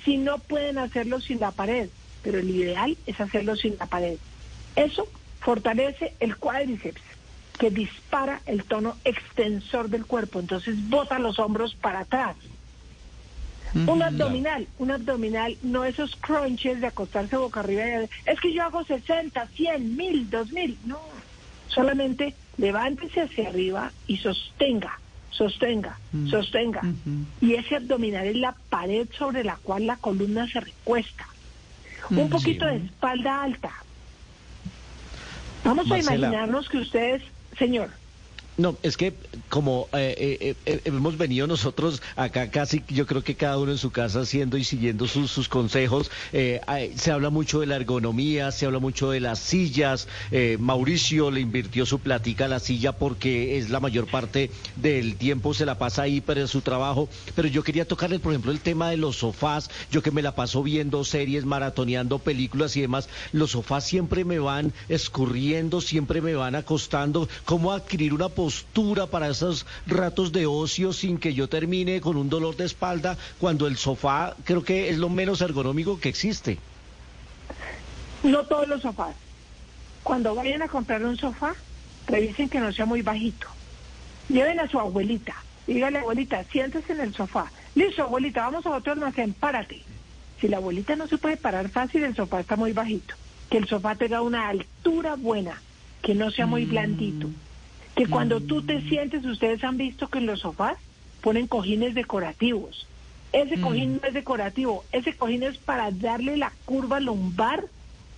si 0.06 0.18
no 0.18 0.38
pueden 0.38 0.78
hacerlo 0.78 1.20
sin 1.20 1.40
la 1.40 1.52
pared. 1.52 1.90
Pero 2.22 2.38
el 2.40 2.50
ideal 2.50 2.96
es 3.08 3.20
hacerlo 3.20 3.56
sin 3.56 3.76
la 3.78 3.88
pared. 3.88 4.18
Eso 4.76 5.08
fortalece 5.40 6.14
el 6.20 6.38
cuádriceps, 6.38 7.02
que 7.58 7.70
dispara 7.72 8.42
el 8.46 8.64
tono 8.64 8.98
extensor 9.04 9.90
del 9.90 10.06
cuerpo. 10.06 10.40
Entonces 10.40 10.76
bota 10.90 11.20
los 11.20 11.40
hombros 11.40 11.74
para 11.76 12.02
atrás. 12.02 12.36
Un 13.74 14.02
abdominal, 14.02 14.68
un 14.80 14.92
abdominal, 14.92 15.58
no 15.62 15.84
esos 15.84 16.16
crunches 16.16 16.80
de 16.80 16.88
acostarse 16.88 17.36
boca 17.36 17.60
arriba. 17.60 17.84
y- 17.86 18.10
Es 18.30 18.40
que 18.40 18.54
yo 18.54 18.64
hago 18.64 18.84
60, 18.86 19.46
100, 19.48 19.96
1000, 19.98 20.30
2000. 20.30 20.78
No, 20.86 21.00
solamente 21.68 22.34
levántese 22.58 23.22
hacia 23.22 23.50
arriba 23.50 23.92
y 24.08 24.18
sostenga, 24.18 25.00
sostenga, 25.32 26.00
sostenga. 26.30 26.82
Y 27.42 27.56
ese 27.56 27.76
abdominal 27.76 28.26
es 28.28 28.38
la 28.38 28.56
pared 28.70 29.08
sobre 29.18 29.44
la 29.44 29.58
cual 29.58 29.86
la 29.86 29.98
columna 29.98 30.48
se 30.48 30.62
recuesta. 30.62 31.28
Un 32.10 32.30
poquito 32.30 32.66
de 32.66 32.78
espalda 32.78 33.44
alta. 33.44 33.72
Vamos 35.66 35.88
Marcela. 35.88 36.12
a 36.14 36.16
imaginarnos 36.30 36.70
que 36.70 36.78
ustedes, 36.78 37.22
señor, 37.58 37.90
No, 38.58 38.76
es 38.82 38.98
que 38.98 39.14
como 39.50 39.88
eh, 39.94 40.16
eh, 40.42 40.56
eh, 40.66 40.82
hemos 40.86 41.16
venido 41.16 41.46
nosotros 41.46 42.02
acá 42.16 42.50
casi, 42.50 42.84
yo 42.88 43.06
creo 43.06 43.24
que 43.24 43.36
cada 43.36 43.60
uno 43.60 43.72
en 43.72 43.78
su 43.78 43.92
casa 43.92 44.22
haciendo 44.22 44.58
y 44.58 44.64
siguiendo 44.64 45.08
sus, 45.08 45.30
sus 45.30 45.48
consejos, 45.48 46.10
se 46.32 47.12
habla 47.12 47.30
mucho 47.30 47.60
de 47.60 47.68
la 47.68 47.76
ergonomía, 47.76 48.52
se 48.52 48.66
habla 48.66 48.80
mucho 48.80 49.12
de 49.12 49.20
las 49.20 49.40
sillas. 49.40 50.08
Mauricio 50.60 51.30
le 51.30 51.42
invirtió 51.42 51.86
su 51.86 52.00
platica 52.00 52.46
a 52.46 52.48
la 52.48 52.60
silla 52.60 52.94
porque 52.94 53.58
es 53.58 53.70
la 53.70 53.80
mayor 53.80 54.08
parte 54.08 54.50
del 54.76 55.16
tiempo 55.16 55.54
se 55.54 55.66
la 55.66 55.78
pasa 55.78 56.04
ahí 56.04 56.22
para 56.22 56.48
su 56.48 56.62
trabajo. 56.62 57.10
Pero 57.36 57.48
yo 57.48 57.64
quería 57.64 57.86
tocarle, 57.86 58.20
por 58.20 58.32
ejemplo, 58.32 58.52
el 58.52 58.60
tema 58.60 58.90
de 58.90 58.98
los 58.98 59.18
sofás. 59.18 59.70
Yo 59.92 60.02
que 60.02 60.12
me 60.12 60.22
la 60.22 60.36
paso 60.36 60.64
viendo 60.64 61.04
series, 61.04 61.46
maratoneando 61.46 62.20
películas 62.20 62.76
y 62.76 62.82
demás, 62.82 63.10
los 63.32 63.52
sofás 63.52 63.86
siempre 63.86 64.26
me 64.26 64.40
van 64.40 64.74
escurriendo, 64.90 65.82
siempre 65.82 66.22
me 66.22 66.36
van 66.36 66.56
acostando. 66.56 67.30
¿Cómo 67.46 67.72
adquirir 67.72 68.14
una 68.14 68.30
postura 68.48 69.08
para 69.08 69.28
esos 69.28 69.66
ratos 69.88 70.32
de 70.32 70.46
ocio 70.46 70.94
sin 70.94 71.18
que 71.18 71.34
yo 71.34 71.50
termine 71.50 72.00
con 72.00 72.16
un 72.16 72.30
dolor 72.30 72.56
de 72.56 72.64
espalda 72.64 73.18
cuando 73.42 73.68
el 73.68 73.76
sofá 73.76 74.38
creo 74.46 74.64
que 74.64 74.90
es 74.90 74.98
lo 74.98 75.10
menos 75.10 75.42
ergonómico 75.42 76.00
que 76.00 76.08
existe. 76.08 76.58
No 78.24 78.46
todos 78.46 78.70
los 78.70 78.82
sofás. 78.82 79.18
Cuando 80.02 80.34
vayan 80.34 80.62
a 80.62 80.70
comprar 80.70 81.04
un 81.04 81.18
sofá, 81.18 81.56
revisen 82.08 82.48
que 82.48 82.62
no 82.62 82.72
sea 82.72 82.86
muy 82.86 83.02
bajito. 83.02 83.48
Lleven 84.30 84.62
a 84.62 84.70
su 84.70 84.80
abuelita. 84.80 85.36
Dígale, 85.68 86.00
abuelita, 86.00 86.46
siéntese 86.46 86.94
en 86.94 87.02
el 87.02 87.14
sofá. 87.14 87.52
Listo, 87.76 88.04
abuelita, 88.04 88.44
vamos 88.44 88.66
a 88.66 88.78
otro 88.78 88.94
almacén, 88.94 89.34
párate. 89.34 89.82
Si 90.40 90.48
la 90.48 90.56
abuelita 90.56 90.96
no 90.96 91.08
se 91.08 91.18
puede 91.18 91.36
parar 91.36 91.68
fácil, 91.68 92.06
el 92.06 92.16
sofá 92.16 92.40
está 92.40 92.56
muy 92.56 92.72
bajito. 92.72 93.14
Que 93.50 93.58
el 93.58 93.68
sofá 93.68 93.96
tenga 93.96 94.22
una 94.22 94.48
altura 94.48 95.16
buena, 95.18 95.62
que 96.02 96.16
no 96.16 96.32
sea 96.32 96.46
muy 96.46 96.64
blandito 96.64 97.28
que 97.98 98.06
cuando 98.08 98.40
tú 98.40 98.62
te 98.62 98.82
sientes, 98.82 99.26
ustedes 99.26 99.64
han 99.64 99.76
visto 99.76 100.08
que 100.08 100.20
en 100.20 100.28
los 100.28 100.42
sofás 100.42 100.78
ponen 101.22 101.48
cojines 101.48 101.96
decorativos. 101.96 102.88
Ese 103.34 103.58
mm. 103.58 103.62
cojín 103.62 104.00
no 104.00 104.08
es 104.08 104.14
decorativo, 104.14 104.86
ese 104.92 105.16
cojín 105.16 105.42
es 105.42 105.58
para 105.58 105.90
darle 105.90 106.38
la 106.38 106.54
curva 106.66 107.00
lumbar 107.00 107.66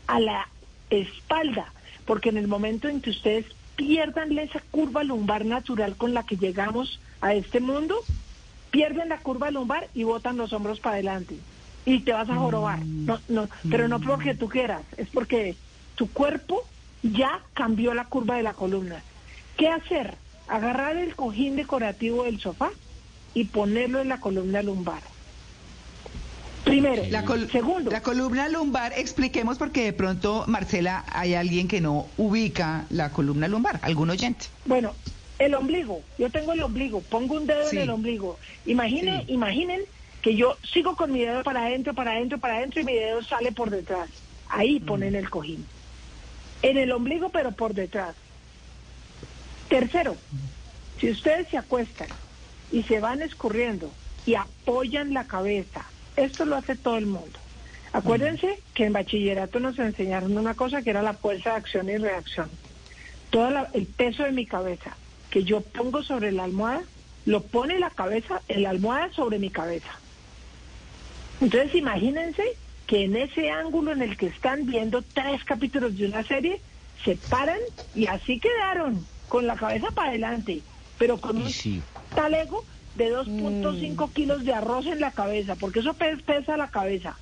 a 0.07 0.19
la 0.19 0.50
espalda, 0.89 1.71
porque 2.05 2.27
en 2.27 2.38
el 2.38 2.50
momento 2.50 2.89
en 2.89 3.00
que 3.00 3.12
ustedes 3.12 3.45
pierdan 3.77 4.38
esa 4.38 4.62
curva 4.69 5.05
lumbar 5.05 5.45
natural 5.45 5.95
con 5.95 6.13
la 6.13 6.24
que 6.24 6.36
llegamos 6.36 7.00
a 7.21 7.33
este 7.33 7.62
mundo, 7.62 7.95
pierden 8.71 9.07
la 9.07 9.19
curva 9.19 9.50
lumbar 9.50 9.88
y 9.95 10.03
botan 10.03 10.36
los 10.36 10.51
hombros 10.51 10.81
para 10.81 10.95
adelante 10.95 11.38
y 11.86 12.01
te 12.01 12.12
vas 12.12 12.29
a 12.29 12.36
jorobar. 12.36 12.79
Mm. 12.79 13.05
No, 13.05 13.19
no, 13.29 13.48
pero 13.69 13.88
no 13.88 14.01
porque 14.01 14.36
tú 14.36 14.50
quieras, 14.50 14.81
es 14.98 15.07
porque 15.07 15.55
tu 15.95 16.09
cuerpo 16.09 16.63
ya 17.01 17.39
cambió 17.53 17.93
la 17.93 18.05
curva 18.05 18.36
de 18.36 18.43
la 18.43 18.53
columna. 18.53 19.01
¿Qué 19.59 19.67
hacer? 19.67 20.15
Agarrar 20.47 20.95
el 20.95 21.17
cojín 21.17 21.57
decorativo 21.57 22.23
del 22.23 22.39
sofá 22.39 22.71
y 23.33 23.43
ponerlo 23.43 23.99
en 23.99 24.07
la 24.07 24.21
columna 24.21 24.63
lumbar. 24.63 25.01
Primero, 26.63 27.03
la 27.09 27.25
segundo. 27.51 27.91
La 27.91 28.01
columna 28.01 28.47
lumbar, 28.47 28.93
expliquemos 28.95 29.57
porque 29.57 29.83
de 29.83 29.91
pronto, 29.91 30.45
Marcela, 30.47 31.03
hay 31.11 31.33
alguien 31.33 31.67
que 31.67 31.81
no 31.81 32.07
ubica 32.17 32.85
la 32.89 33.11
columna 33.11 33.49
lumbar, 33.49 33.81
algún 33.81 34.09
oyente. 34.09 34.45
Bueno, 34.63 34.93
el 35.39 35.53
ombligo, 35.55 36.03
yo 36.17 36.29
tengo 36.29 36.53
el 36.53 36.63
ombligo, 36.63 37.01
pongo 37.01 37.35
un 37.35 37.45
dedo 37.45 37.69
en 37.69 37.79
el 37.79 37.89
ombligo. 37.89 38.39
Imaginen, 38.65 39.25
imaginen 39.27 39.81
que 40.21 40.37
yo 40.37 40.55
sigo 40.63 40.95
con 40.95 41.11
mi 41.11 41.19
dedo 41.19 41.43
para 41.43 41.65
adentro, 41.65 41.93
para 41.93 42.11
adentro, 42.11 42.37
para 42.37 42.55
adentro 42.55 42.79
y 42.79 42.85
mi 42.85 42.93
dedo 42.93 43.21
sale 43.23 43.51
por 43.51 43.71
detrás. 43.71 44.09
Ahí 44.47 44.79
ponen 44.79 45.15
el 45.15 45.29
cojín. 45.29 45.65
En 46.61 46.77
el 46.77 46.93
ombligo, 46.93 47.27
pero 47.27 47.51
por 47.51 47.73
detrás. 47.73 48.15
Tercero, 49.69 50.17
si 50.99 51.11
ustedes 51.11 51.47
se 51.49 51.57
acuestan 51.57 52.07
y 52.71 52.83
se 52.83 52.99
van 52.99 53.21
escurriendo 53.21 53.91
y 54.25 54.33
apoyan 54.33 55.13
la 55.13 55.25
cabeza, 55.25 55.85
esto 56.15 56.43
lo 56.45 56.55
hace 56.55 56.75
todo 56.75 56.97
el 56.97 57.05
mundo. 57.05 57.39
Acuérdense 57.93 58.59
que 58.73 58.85
en 58.85 58.93
bachillerato 58.93 59.59
nos 59.59 59.77
enseñaron 59.79 60.38
una 60.38 60.55
cosa 60.55 60.81
que 60.81 60.89
era 60.89 61.03
la 61.03 61.13
fuerza 61.13 61.51
de 61.51 61.55
acción 61.57 61.89
y 61.89 61.97
reacción. 61.97 62.49
Todo 63.29 63.67
el 63.73 63.85
peso 63.85 64.23
de 64.23 64.31
mi 64.31 64.45
cabeza 64.45 64.95
que 65.29 65.43
yo 65.43 65.61
pongo 65.61 66.01
sobre 66.01 66.31
la 66.31 66.45
almohada, 66.45 66.81
lo 67.25 67.41
pone 67.43 67.77
la 67.77 67.91
cabeza, 67.91 68.41
en 68.47 68.63
la 68.63 68.71
almohada 68.71 69.13
sobre 69.13 69.38
mi 69.38 69.51
cabeza. 69.51 69.91
Entonces 71.41 71.75
imagínense 71.75 72.43
que 72.88 73.03
en 73.03 73.15
ese 73.15 73.51
ángulo 73.51 73.91
en 73.91 74.01
el 74.01 74.17
que 74.17 74.27
están 74.27 74.65
viendo 74.65 75.03
tres 75.13 75.43
capítulos 75.43 75.95
de 75.95 76.07
una 76.07 76.23
serie, 76.23 76.59
se 77.05 77.15
paran 77.15 77.59
y 77.93 78.07
así 78.07 78.39
quedaron 78.39 79.05
con 79.29 79.48
la 79.48 79.55
cabeza 79.55 79.91
para 79.91 80.09
adelante, 80.09 80.62
pero 80.98 81.19
con 81.21 81.38
un 81.38 81.83
talego 82.13 82.65
de 82.95 83.15
2.5 83.15 84.07
mm. 84.09 84.12
kilos 84.12 84.43
de 84.43 84.53
arroz 84.53 84.86
en 84.88 85.00
la 85.00 85.12
cabeza, 85.12 85.55
porque 85.55 85.79
eso 85.79 85.93
pesa 85.93 86.57
la 86.57 86.69
cabeza. 86.69 87.15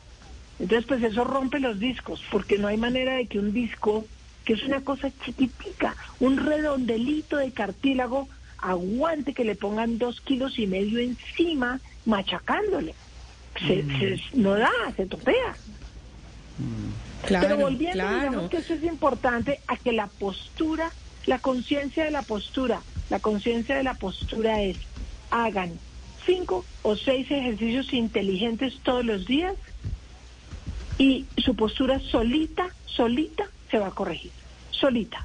Entonces, 0.60 0.86
pues 0.88 1.04
eso 1.04 1.24
rompe 1.24 1.60
los 1.60 1.80
discos, 1.80 2.24
porque 2.32 2.58
no 2.58 2.68
hay 2.68 2.78
manera 2.78 3.16
de 3.16 3.28
que 3.28 3.38
un 3.38 3.54
disco, 3.54 4.06
que 4.44 4.54
es 4.54 4.64
una 4.64 4.82
cosa 4.82 5.12
chiquitica, 5.24 5.96
un 6.20 6.38
redondelito 6.38 7.38
de 7.38 7.52
cartílago, 7.52 8.28
aguante 8.58 9.34
que 9.34 9.44
le 9.44 9.56
pongan 9.56 10.00
dos 10.00 10.20
kilos 10.22 10.58
y 10.58 10.66
medio 10.66 10.98
encima, 11.00 11.80
machacándole. 12.06 12.96
Se, 13.60 13.84
mm. 13.84 14.42
no 14.42 14.56
da, 14.56 14.72
se 14.96 15.06
topea. 15.06 15.56
Mm. 16.58 17.08
Pero 17.28 17.58
volviendo, 17.58 18.08
digamos 18.08 18.50
que 18.50 18.58
eso 18.58 18.74
es 18.74 18.84
importante 18.84 19.60
a 19.68 19.76
que 19.78 19.92
la 19.92 20.08
postura 20.08 20.92
la 21.28 21.40
conciencia 21.40 22.06
de 22.06 22.12
la 22.12 22.24
postura, 22.24 22.82
la 23.10 23.20
conciencia 23.20 23.76
de 23.76 23.84
la 23.84 23.94
postura 23.94 24.64
es, 24.64 24.78
hagan 25.30 25.74
cinco 26.26 26.66
o 26.82 26.96
seis 26.96 27.30
ejercicios 27.30 27.94
inteligentes 27.94 28.80
todos 28.82 29.06
los 29.06 29.28
días 29.28 29.54
y 30.98 31.26
su 31.38 31.56
postura 31.56 32.00
solita, 32.00 32.70
solita 32.86 33.46
se 33.70 33.78
va 33.78 33.88
a 33.88 33.92
corregir, 33.92 34.32
solita. 34.72 35.24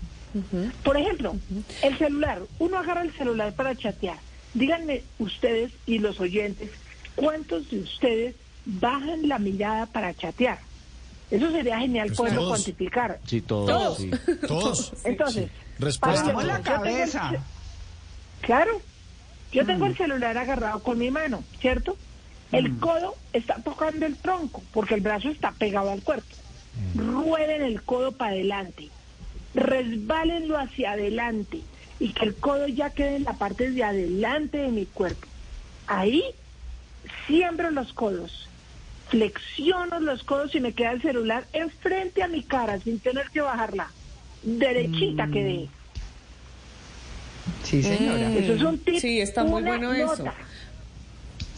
Por 0.83 0.97
ejemplo, 0.97 1.37
el 1.83 1.99
celular, 1.99 2.43
uno 2.59 2.79
agarra 2.79 3.03
el 3.03 3.13
celular 3.13 3.55
para 3.55 3.77
chatear. 3.77 4.19
Díganme 4.55 5.03
ustedes 5.19 5.73
y 5.87 5.99
los 5.99 6.21
oyentes, 6.21 6.71
¿cuántos 7.15 7.71
de 7.71 7.81
ustedes 7.81 8.35
bajan 8.65 9.29
la 9.29 9.39
mirada 9.39 9.87
para 9.87 10.15
chatear? 10.15 10.59
Eso 11.33 11.51
sería 11.51 11.79
genial 11.79 12.09
pues 12.09 12.19
poderlo 12.19 12.49
cuantificar. 12.49 13.19
Sí, 13.27 13.41
todos. 13.41 13.99
Todos. 14.47 14.93
Entonces, 15.05 15.51
Respuesta. 15.79 16.33
la 16.43 16.61
cabeza. 16.61 17.33
claro. 18.43 18.81
Yo 19.51 19.67
tengo 19.67 19.87
el 19.87 19.93
mm. 19.93 19.97
celular 19.97 20.39
agarrado 20.39 20.83
con 20.83 20.99
mi 20.99 21.11
mano, 21.11 21.43
¿cierto? 21.61 21.97
El 22.53 22.73
mm. 22.73 22.81
codo 22.81 23.17
está 23.33 23.57
tocando 23.57 24.07
el 24.07 24.17
tronco 24.17 24.63
porque 24.73 24.95
el 24.95 25.01
brazo 25.01 25.29
está 25.31 25.53
pegado 25.53 25.91
al 25.91 26.03
cuerpo. 26.03 26.35
Mm. 26.95 27.01
Rueden 27.01 27.63
el 27.63 27.83
codo 27.83 28.13
para 28.13 28.33
adelante. 28.33 28.89
Resbálenlo 29.55 30.59
hacia 30.59 30.93
adelante 30.93 31.61
y 31.99 32.13
que 32.13 32.27
el 32.27 32.35
codo 32.35 32.67
ya 32.67 32.91
quede 32.91 33.17
en 33.17 33.25
la 33.25 33.35
parte 33.35 33.71
de 33.71 33.85
adelante 33.85 34.59
de 34.59 34.69
mi 34.69 34.87
cuerpo. 34.87 35.27
Ahí 35.87 36.25
siembro 37.27 37.71
los 37.71 37.93
codos, 37.93 38.49
flexiono 39.13 40.01
los 40.01 40.25
codos 40.25 40.55
y 40.55 40.61
me 40.61 40.73
queda 40.73 40.93
el 40.93 41.03
celular 41.03 41.45
enfrente 41.53 42.23
a 42.23 42.29
mi 42.29 42.43
cara 42.43 42.81
sin 42.81 42.99
tener 42.99 43.29
que 43.29 43.43
bajarla 43.43 43.91
derechita 44.43 45.27
que 45.27 45.33
quedé. 45.33 45.69
Sí, 47.63 47.83
señora. 47.83 48.29
Mm. 48.31 48.37
Eso 48.39 48.53
es 48.55 48.63
un 48.63 48.79
tip. 48.79 48.99
Sí, 48.99 49.21
está 49.21 49.45
muy 49.45 49.63
bueno 49.63 49.93
eso. 49.93 50.25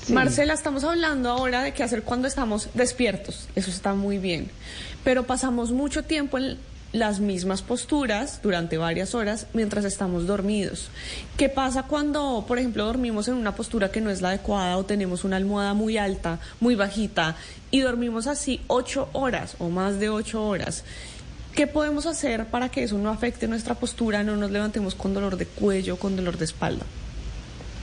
Marcela, 0.09 0.53
estamos 0.53 0.83
hablando 0.83 1.31
ahora 1.31 1.63
de 1.63 1.73
qué 1.73 1.85
hacer 1.85 2.03
cuando 2.03 2.27
estamos 2.27 2.69
despiertos. 2.75 3.49
Eso 3.55 3.71
está 3.71 3.95
muy 3.95 4.19
bien. 4.19 4.51
Pero 5.05 5.23
pasamos 5.23 5.71
mucho 5.71 6.03
tiempo 6.03 6.39
en 6.39 6.59
las 6.95 7.19
mismas 7.19 7.61
posturas 7.61 8.41
durante 8.41 8.79
varias 8.79 9.17
horas 9.17 9.49
mientras 9.53 9.85
estamos 9.85 10.29
dormidos. 10.29 10.91
¿Qué 11.37 11.49
pasa 11.49 11.83
cuando, 11.83 12.45
por 12.47 12.61
ejemplo, 12.61 12.87
dormimos 12.87 13.27
en 13.27 13.35
una 13.35 13.57
postura 13.57 13.91
que 13.91 14.01
no 14.01 14.11
es 14.11 14.23
la 14.23 14.29
adecuada 14.29 14.77
o 14.77 14.85
tenemos 14.85 15.25
una 15.25 15.37
almohada 15.37 15.75
muy 15.75 15.99
alta, 15.99 16.39
muy 16.61 16.77
bajita 16.77 17.37
y 17.73 17.81
dormimos 17.81 18.29
así 18.29 18.61
ocho 18.69 19.09
horas 19.13 19.57
o 19.59 19.71
más 19.71 19.99
de 19.99 20.09
ocho 20.09 20.47
horas? 20.47 20.85
¿Qué 21.53 21.67
podemos 21.67 22.07
hacer 22.07 22.47
para 22.47 22.69
que 22.69 22.85
eso 22.85 22.97
no 22.97 23.11
afecte 23.11 23.49
nuestra 23.49 23.75
postura, 23.75 24.23
no 24.23 24.37
nos 24.37 24.53
levantemos 24.53 24.95
con 24.95 25.15
dolor 25.15 25.37
de 25.37 25.47
cuello, 25.47 25.97
con 25.97 26.15
dolor 26.15 26.39
de 26.39 26.45
espalda? 26.45 26.87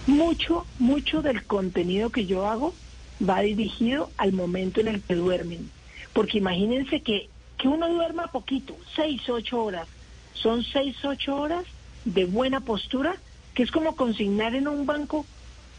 Mucho, 0.07 0.65
mucho 0.79 1.21
del 1.21 1.43
contenido 1.45 2.11
que 2.11 2.25
yo 2.25 2.47
hago 2.47 2.73
va 3.21 3.41
dirigido 3.41 4.09
al 4.15 4.31
momento 4.31 4.79
en 4.79 4.87
el 4.87 5.01
que 5.01 5.15
duermen. 5.15 5.69
Porque 6.13 6.37
imagínense 6.37 7.01
que, 7.01 7.29
que 7.61 7.67
uno 7.67 7.87
duerma 7.87 8.25
poquito, 8.25 8.75
seis, 8.95 9.21
ocho 9.29 9.63
horas. 9.63 9.87
Son 10.33 10.63
seis, 10.63 10.95
ocho 11.05 11.35
horas 11.35 11.63
de 12.05 12.25
buena 12.25 12.61
postura, 12.61 13.15
que 13.53 13.61
es 13.61 13.69
como 13.69 13.95
consignar 13.95 14.55
en 14.55 14.67
un 14.67 14.87
banco, 14.87 15.27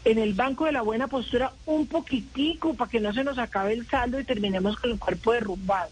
en 0.05 0.17
el 0.17 0.33
banco 0.33 0.63
de 0.63 0.71
la 0.71 0.81
buena 0.81 1.09
postura, 1.09 1.51
un 1.65 1.87
poquitico 1.87 2.73
para 2.73 2.89
que 2.89 3.01
no 3.01 3.11
se 3.11 3.25
nos 3.25 3.37
acabe 3.37 3.73
el 3.73 3.85
saldo 3.85 4.17
y 4.17 4.23
terminemos 4.23 4.77
con 4.77 4.91
el 4.91 4.99
cuerpo 4.99 5.33
derrumbado. 5.33 5.89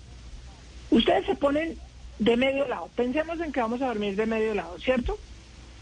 Ustedes 0.91 1.25
se 1.25 1.35
ponen 1.35 1.77
de 2.19 2.37
medio 2.37 2.69
lado. 2.69 2.89
Pensemos 2.95 3.41
en 3.41 3.51
que 3.51 3.59
vamos 3.59 3.81
a 3.81 3.87
dormir 3.87 4.15
de 4.15 4.25
medio 4.25 4.55
lado, 4.55 4.79
¿cierto? 4.79 5.19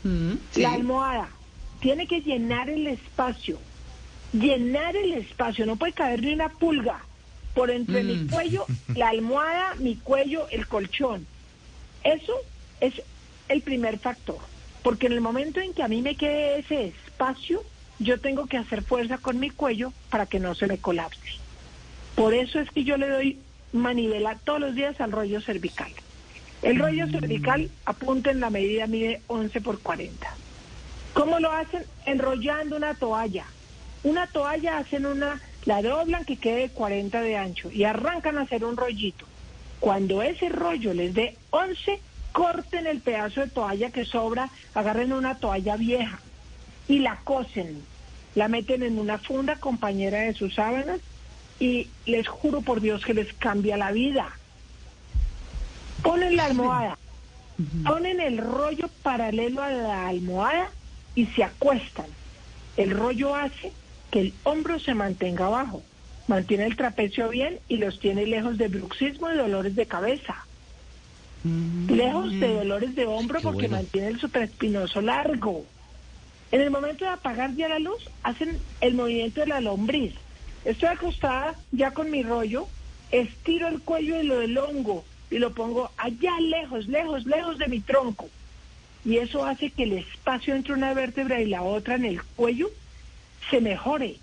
Mm, 0.03 0.33
sí. 0.49 0.61
La 0.63 0.73
almohada 0.73 1.29
tiene 1.81 2.07
que 2.07 2.21
llenar 2.21 2.67
el 2.71 2.87
espacio. 2.87 3.59
Llenar 4.33 4.95
el 4.95 5.13
espacio, 5.13 5.67
no 5.67 5.75
puede 5.75 5.93
caber 5.93 6.23
ni 6.23 6.33
una 6.33 6.49
pulga 6.49 6.99
por 7.59 7.71
entre 7.71 8.05
mi 8.05 8.15
Mm. 8.15 8.29
cuello, 8.29 8.65
la 8.95 9.09
almohada, 9.09 9.75
mi 9.79 9.97
cuello, 9.97 10.47
el 10.49 10.65
colchón. 10.65 11.27
Eso 12.05 12.33
es 12.79 12.93
el 13.49 13.61
primer 13.63 13.99
factor, 13.99 14.37
porque 14.81 15.07
en 15.07 15.11
el 15.11 15.19
momento 15.19 15.59
en 15.59 15.73
que 15.73 15.83
a 15.83 15.89
mí 15.89 16.01
me 16.01 16.15
quede 16.15 16.59
ese 16.59 16.87
espacio, 16.87 17.61
yo 17.99 18.17
tengo 18.21 18.45
que 18.45 18.55
hacer 18.55 18.81
fuerza 18.85 19.17
con 19.17 19.41
mi 19.41 19.49
cuello 19.49 19.91
para 20.09 20.25
que 20.25 20.39
no 20.39 20.55
se 20.55 20.67
me 20.67 20.77
colapse. 20.77 21.19
Por 22.15 22.33
eso 22.33 22.61
es 22.61 22.71
que 22.71 22.85
yo 22.85 22.95
le 22.95 23.09
doy 23.09 23.39
manivela 23.73 24.39
todos 24.45 24.61
los 24.61 24.73
días 24.73 24.99
al 25.01 25.11
rollo 25.11 25.41
cervical. 25.41 25.91
El 26.61 26.79
rollo 26.79 27.07
cervical, 27.09 27.69
apunten 27.83 28.39
la 28.39 28.49
medida, 28.49 28.87
mide 28.87 29.21
11 29.27 29.59
por 29.59 29.81
40. 29.81 30.33
¿Cómo 31.13 31.39
lo 31.39 31.51
hacen? 31.51 31.83
Enrollando 32.05 32.77
una 32.77 32.93
toalla. 32.93 33.47
Una 34.03 34.27
toalla 34.27 34.77
hacen 34.77 35.05
una, 35.05 35.41
la 35.69 35.83
doblan 35.83 36.25
que 36.25 36.38
quede 36.38 36.69
40 36.69 37.21
de 37.21 37.38
ancho 37.38 37.69
y 37.69 37.83
arrancan 37.83 38.39
a 38.39 38.41
hacer 38.41 38.65
un 38.65 38.75
rollito. 38.75 39.27
Cuando 39.79 40.23
ese 40.23 40.49
rollo 40.49 40.95
les 40.95 41.13
dé 41.13 41.38
11, 41.51 41.99
corten 42.31 42.88
el 42.88 43.01
pedazo 43.01 43.41
de 43.41 43.49
toalla 43.49 43.91
que 43.91 44.03
sobra, 44.03 44.49
agarren 44.73 45.13
una 45.13 45.35
toalla 45.35 45.77
vieja 45.77 46.19
y 46.88 46.97
la 46.97 47.17
cosen. 47.17 47.83
La 48.33 48.47
meten 48.47 48.81
en 48.81 48.97
una 48.97 49.19
funda 49.19 49.57
compañera 49.57 50.21
de 50.21 50.33
sus 50.33 50.55
sábanas 50.55 51.01
y 51.59 51.88
les 52.07 52.27
juro 52.27 52.61
por 52.61 52.81
Dios 52.81 53.05
que 53.05 53.13
les 53.13 53.31
cambia 53.33 53.77
la 53.77 53.91
vida. 53.91 54.27
Ponen 56.01 56.35
la 56.35 56.45
almohada, 56.45 56.97
ponen 57.85 58.19
el 58.21 58.39
rollo 58.39 58.89
paralelo 59.03 59.61
a 59.61 59.69
la 59.69 60.07
almohada 60.07 60.71
y 61.13 61.27
se 61.27 61.43
acuestan. 61.43 62.07
El 62.75 62.89
rollo 62.89 63.35
hace 63.35 63.71
que 64.11 64.21
el 64.21 64.33
hombro 64.43 64.79
se 64.79 64.93
mantenga 64.93 65.45
abajo, 65.45 65.83
mantiene 66.27 66.65
el 66.65 66.75
trapecio 66.75 67.29
bien 67.29 67.59
y 67.67 67.77
los 67.77 67.99
tiene 67.99 68.25
lejos 68.25 68.57
de 68.57 68.67
bruxismo 68.67 69.31
y 69.31 69.37
dolores 69.37 69.75
de 69.75 69.85
cabeza. 69.85 70.45
Lejos 71.43 72.31
de 72.39 72.53
dolores 72.53 72.95
de 72.95 73.05
hombro 73.05 73.39
Qué 73.39 73.43
porque 73.43 73.67
bueno. 73.67 73.77
mantiene 73.77 74.07
el 74.07 74.19
supraespinoso 74.19 75.01
largo. 75.01 75.65
En 76.51 76.61
el 76.61 76.71
momento 76.71 77.05
de 77.05 77.11
apagar 77.11 77.55
ya 77.55 77.69
la 77.69 77.79
luz, 77.79 78.09
hacen 78.23 78.57
el 78.81 78.95
movimiento 78.95 79.41
de 79.41 79.47
la 79.47 79.61
lombriz. 79.61 80.13
Estoy 80.65 80.89
acostada 80.89 81.55
ya 81.71 81.91
con 81.91 82.11
mi 82.11 82.23
rollo, 82.23 82.67
estiro 83.11 83.67
el 83.67 83.79
cuello 83.81 84.21
y 84.21 84.25
lo 84.25 84.39
del 84.39 84.57
hongo 84.57 85.05
y 85.31 85.37
lo 85.37 85.53
pongo 85.53 85.91
allá 85.97 86.39
lejos, 86.41 86.87
lejos, 86.87 87.25
lejos 87.25 87.57
de 87.57 87.67
mi 87.67 87.79
tronco. 87.79 88.27
Y 89.05 89.17
eso 89.17 89.45
hace 89.45 89.69
que 89.69 89.83
el 89.83 89.93
espacio 89.93 90.55
entre 90.55 90.73
una 90.73 90.93
vértebra 90.93 91.39
y 91.39 91.45
la 91.45 91.61
otra 91.61 91.95
en 91.95 92.05
el 92.05 92.21
cuello 92.23 92.69
se 93.50 93.62
mejore. 93.62 94.17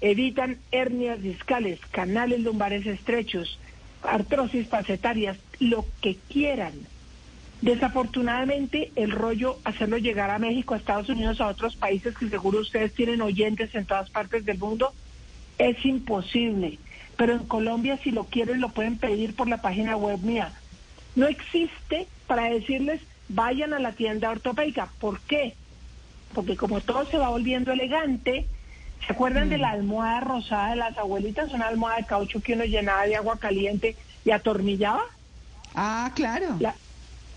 Evitan 0.00 0.58
hernias 0.72 1.22
discales, 1.22 1.78
canales 1.90 2.40
lumbares 2.40 2.86
estrechos, 2.86 3.58
artrosis 4.02 4.68
facetarias, 4.68 5.38
lo 5.60 5.86
que 6.00 6.16
quieran. 6.28 6.72
Desafortunadamente, 7.60 8.90
el 8.96 9.12
rollo, 9.12 9.58
hacerlo 9.62 9.96
llegar 9.96 10.30
a 10.30 10.40
México, 10.40 10.74
a 10.74 10.78
Estados 10.78 11.08
Unidos, 11.08 11.40
a 11.40 11.46
otros 11.46 11.76
países 11.76 12.16
que 12.18 12.28
seguro 12.28 12.58
ustedes 12.58 12.92
tienen 12.92 13.20
oyentes 13.20 13.72
en 13.76 13.86
todas 13.86 14.10
partes 14.10 14.44
del 14.44 14.58
mundo, 14.58 14.92
es 15.58 15.84
imposible. 15.84 16.78
Pero 17.16 17.34
en 17.34 17.46
Colombia, 17.46 17.98
si 18.02 18.10
lo 18.10 18.24
quieren, 18.24 18.60
lo 18.60 18.70
pueden 18.70 18.98
pedir 18.98 19.36
por 19.36 19.48
la 19.48 19.62
página 19.62 19.96
web 19.96 20.18
mía. 20.22 20.52
No 21.14 21.28
existe 21.28 22.08
para 22.26 22.50
decirles, 22.50 23.00
vayan 23.28 23.72
a 23.74 23.78
la 23.78 23.92
tienda 23.92 24.30
ortopédica. 24.30 24.90
¿Por 24.98 25.20
qué? 25.20 25.54
Porque 26.34 26.56
como 26.56 26.80
todo 26.80 27.06
se 27.06 27.18
va 27.18 27.28
volviendo 27.28 27.72
elegante, 27.72 28.46
¿se 29.06 29.12
acuerdan 29.12 29.48
de 29.48 29.58
la 29.58 29.70
almohada 29.70 30.20
rosada 30.20 30.70
de 30.70 30.76
las 30.76 30.96
abuelitas? 30.98 31.52
Una 31.52 31.68
almohada 31.68 31.98
de 31.98 32.06
caucho 32.06 32.40
que 32.40 32.54
uno 32.54 32.64
llenaba 32.64 33.04
de 33.06 33.16
agua 33.16 33.38
caliente 33.38 33.96
y 34.24 34.30
atornillaba. 34.30 35.02
Ah, 35.74 36.10
claro. 36.14 36.56
La- 36.60 36.74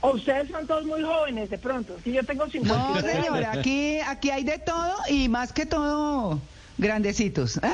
o 0.01 0.11
ustedes 0.11 0.49
son 0.49 0.67
todos 0.67 0.85
muy 0.85 1.01
jóvenes 1.01 1.49
de 1.49 1.57
pronto. 1.57 1.95
Si 2.03 2.11
yo 2.11 2.23
tengo 2.23 2.47
50 2.47 2.77
No, 2.77 3.01
señora, 3.01 3.51
aquí, 3.53 3.97
aquí 4.05 4.29
hay 4.29 4.43
de 4.43 4.59
todo 4.59 4.93
y 5.09 5.27
más 5.29 5.51
que 5.51 5.65
todo, 5.65 6.39
grandecitos. 6.77 7.59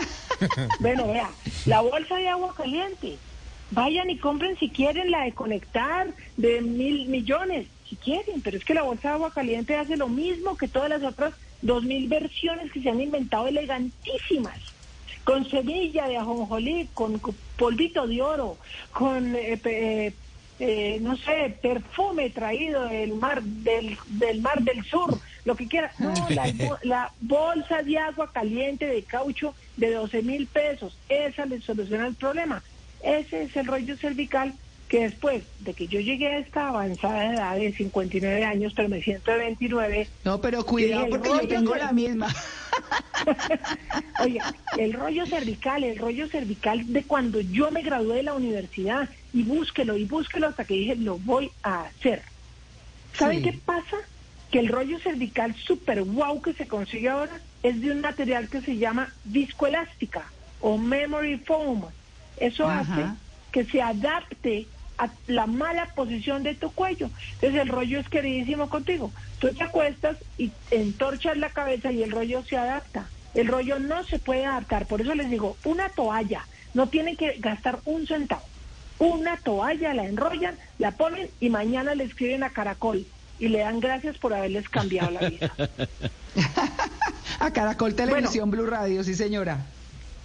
Bueno, 0.80 1.08
vea, 1.08 1.30
la 1.66 1.82
bolsa 1.82 2.16
de 2.16 2.28
agua 2.30 2.54
caliente. 2.56 3.18
Vayan 3.72 4.10
y 4.10 4.18
compren 4.18 4.58
si 4.58 4.70
quieren 4.70 5.12
la 5.12 5.24
de 5.24 5.34
conectar 5.34 6.08
de 6.38 6.62
mil 6.62 7.08
millones, 7.08 7.68
si 7.92 7.98
quieren, 7.98 8.42
pero 8.42 8.56
es 8.56 8.64
que 8.64 8.74
la 8.74 8.84
bolsa 8.84 9.10
de 9.10 9.16
agua 9.16 9.34
caliente 9.34 9.76
hace 9.76 9.98
lo 9.98 10.08
mismo 10.08 10.56
que 10.56 10.70
todas 10.70 10.90
las 10.90 11.04
otras 11.04 11.34
dos 11.62 11.84
mil 11.84 12.08
versiones 12.08 12.72
que 12.72 12.82
se 12.82 12.90
han 12.90 13.02
inventado 13.02 13.48
elegantísimas. 13.48 14.58
Con 15.26 15.48
semilla 15.50 16.08
de 16.08 16.16
ajonjolí, 16.18 16.88
con 16.94 17.22
polvito 17.58 18.08
de 18.08 18.22
oro, 18.22 18.58
con, 18.94 19.36
eh, 19.36 19.60
eh, 19.66 20.14
eh, 20.60 21.00
no 21.02 21.18
sé, 21.18 21.58
perfume 21.62 22.30
traído 22.30 22.86
del 22.86 23.14
mar 23.16 23.44
del, 23.44 23.98
del 24.08 24.42
mar 24.42 24.62
del 24.62 24.86
sur, 24.86 25.20
lo 25.44 25.56
que 25.56 25.68
quiera. 25.68 25.92
No, 26.00 26.14
la, 26.30 26.78
la 26.84 27.12
bolsa 27.20 27.84
de 27.84 27.98
agua 27.98 28.32
caliente 28.32 28.88
de 28.88 29.04
caucho 29.04 29.54
de 29.76 29.92
12 29.92 30.24
mil 30.24 30.48
pesos, 30.48 30.98
esa 31.10 31.46
le 31.46 31.60
soluciona 31.60 32.08
el 32.08 32.16
problema. 32.16 32.64
Ese 33.04 33.44
es 33.44 33.56
el 33.58 33.68
rollo 33.68 33.98
cervical 33.98 34.54
que 34.92 35.04
después 35.04 35.42
de 35.60 35.74
que 35.74 35.88
yo 35.88 36.02
llegué 36.02 36.28
a 36.28 36.40
esta 36.40 36.68
avanzada 36.68 37.34
edad 37.34 37.56
de 37.56 37.72
59 37.72 38.44
años, 38.44 38.74
pero 38.76 38.90
me 38.90 39.02
siento 39.02 39.32
de 39.32 39.38
29, 39.38 40.10
No, 40.26 40.42
pero 40.42 40.66
cuidado 40.66 41.08
porque 41.10 41.30
yo 41.30 41.48
tengo 41.48 41.76
la 41.78 41.94
misma. 41.94 42.28
Oye, 44.22 44.42
el 44.78 44.92
rollo 44.92 45.26
cervical, 45.28 45.86
el 45.86 45.98
rollo 45.98 46.28
cervical 46.28 46.92
de 46.92 47.04
cuando 47.04 47.40
yo 47.40 47.72
me 47.72 47.84
gradué 47.84 48.18
de 48.18 48.24
la 48.24 48.34
universidad 48.34 49.08
y 49.32 49.44
búsquelo 49.44 49.96
y 49.96 50.04
búsquelo 50.04 50.50
hasta 50.50 50.66
que 50.66 50.74
dije, 50.74 50.98
lo 50.98 51.18
voy 51.20 51.50
a 51.64 51.84
hacer. 51.84 52.24
¿Saben 53.14 53.38
Sí. 53.38 53.44
qué 53.44 53.54
pasa? 53.64 53.96
Que 54.52 54.60
el 54.60 54.68
rollo 54.68 55.00
cervical 55.00 55.56
super 55.56 56.02
wow 56.04 56.42
que 56.42 56.52
se 56.52 56.68
consigue 56.68 57.08
ahora 57.08 57.40
es 57.64 57.80
de 57.80 57.92
un 57.92 58.02
material 58.02 58.50
que 58.50 58.60
se 58.60 58.76
llama 58.76 59.14
viscoelástica 59.24 60.30
o 60.60 60.78
memory 60.78 61.38
foam. 61.38 61.86
Eso 62.36 62.68
Ajá. 62.68 62.82
hace 62.82 63.06
que 63.54 63.64
se 63.66 63.82
adapte 63.82 64.66
a 65.02 65.10
la 65.26 65.48
mala 65.48 65.88
posición 65.96 66.44
de 66.44 66.54
tu 66.54 66.72
cuello. 66.72 67.10
Entonces 67.34 67.60
el 67.60 67.70
rollo 67.70 68.00
es 68.00 68.08
queridísimo 68.08 68.70
contigo. 68.70 69.12
Tú 69.40 69.50
te 69.50 69.64
acuestas 69.64 70.18
y 70.38 70.52
entorchas 70.70 71.38
la 71.38 71.50
cabeza 71.50 71.92
y 71.92 72.04
el 72.04 72.12
rollo 72.12 72.44
se 72.44 72.56
adapta. 72.56 73.08
El 73.34 73.48
rollo 73.48 73.80
no 73.80 74.04
se 74.04 74.20
puede 74.20 74.46
adaptar. 74.46 74.86
Por 74.86 75.02
eso 75.02 75.16
les 75.16 75.32
digo, 75.32 75.58
una 75.66 75.90
toalla. 75.90 76.46
No 76.76 76.88
tienen 76.88 77.18
que 77.18 77.36
gastar 77.40 77.80
un 77.86 78.06
centavo. 78.06 78.44
Una 79.00 79.38
toalla 79.38 79.96
la 79.96 80.06
enrollan, 80.06 80.56
la 80.78 80.92
ponen 80.92 81.30
y 81.40 81.50
mañana 81.50 81.96
le 81.96 82.04
escriben 82.04 82.44
a 82.44 82.52
Caracol 82.52 83.08
y 83.40 83.48
le 83.48 83.60
dan 83.60 83.80
gracias 83.80 84.20
por 84.20 84.36
haberles 84.36 84.70
cambiado 84.70 85.10
la 85.10 85.28
vida. 85.28 85.52
A 87.40 87.52
Caracol 87.52 87.96
Televisión 87.96 88.52
Blue 88.52 88.68
Radio, 88.68 89.04
sí 89.04 89.16
señora. 89.16 89.66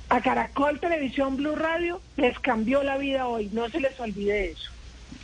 A 0.09 0.21
Caracol 0.21 0.79
Televisión 0.79 1.37
Blue 1.37 1.57
Radio 1.57 2.01
les 2.16 2.38
cambió 2.38 2.83
la 2.83 2.97
vida 2.97 3.27
hoy. 3.27 3.51
No 3.53 3.69
se 3.69 3.81
les 3.81 3.99
olvide 3.99 4.51
eso. 4.53 4.71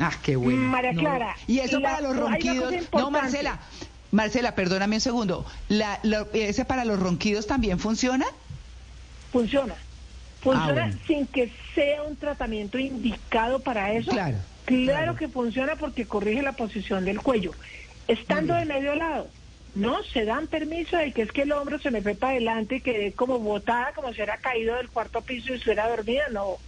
Ah, 0.01 0.13
qué 0.23 0.35
bueno. 0.37 0.59
María 0.63 0.93
No. 0.93 1.01
Clara, 1.01 1.37
Y 1.47 1.61
eso 1.61 1.79
la- 1.79 1.91
para 1.91 2.01
los 2.03 2.17
ronquidos. 2.17 2.75
No. 2.93 3.11
Marcela. 3.11 3.61
Marcela, 4.11 4.55
perdóname 4.55 4.97
un 4.97 5.01
segundo. 5.01 5.47
La, 5.69 5.99
la- 6.03 6.27
¿Ese 6.33 6.65
para 6.65 6.85
los 6.85 6.99
ronquidos 6.99 7.47
también 7.47 7.79
funciona? 7.79 8.27
Funciona. 9.31 9.75
Funciona 10.43 10.71
Ah, 10.71 10.87
bueno. 10.87 10.99
sin 11.07 11.27
que 11.27 11.53
sea 11.75 12.03
un 12.03 12.17
tratamiento 12.17 12.79
indicado 12.79 13.61
para 13.61 13.93
eso. 13.93 14.11
Claro, 14.11 14.37
Claro 14.65 14.85
claro. 14.85 15.17
que 15.17 15.29
funciona 15.29 15.77
porque 15.77 16.07
corrige 16.07 16.43
la 16.43 16.53
posición 16.53 17.05
del 17.05 17.21
cuello. 17.21 17.53
Estando 18.09 18.55
de 18.55 18.65
medio 18.65 18.95
lado, 18.97 19.29
no 19.75 20.03
se 20.05 20.25
dan 20.25 20.47
permiso 20.49 20.97
de 20.97 21.13
que 21.13 21.23
es 21.23 21.33
que 21.33 21.43
el 21.43 21.53
hombro 21.53 21.79
se 21.79 21.91
me 21.91 22.03
fue 22.03 22.15
para 22.15 22.33
adelante 22.33 22.77
y 22.77 22.81
quedé 22.81 23.13
como 23.13 23.39
botada, 23.39 23.93
como 23.95 24.09
si 24.09 24.17
hubiera 24.17 24.37
caído 24.37 24.77
del 24.77 24.91
cuarto 24.91 25.23
piso 25.23 25.53
y 25.53 25.57
estuviera 25.57 25.89
dormida. 25.89 26.25
No, 26.31 26.59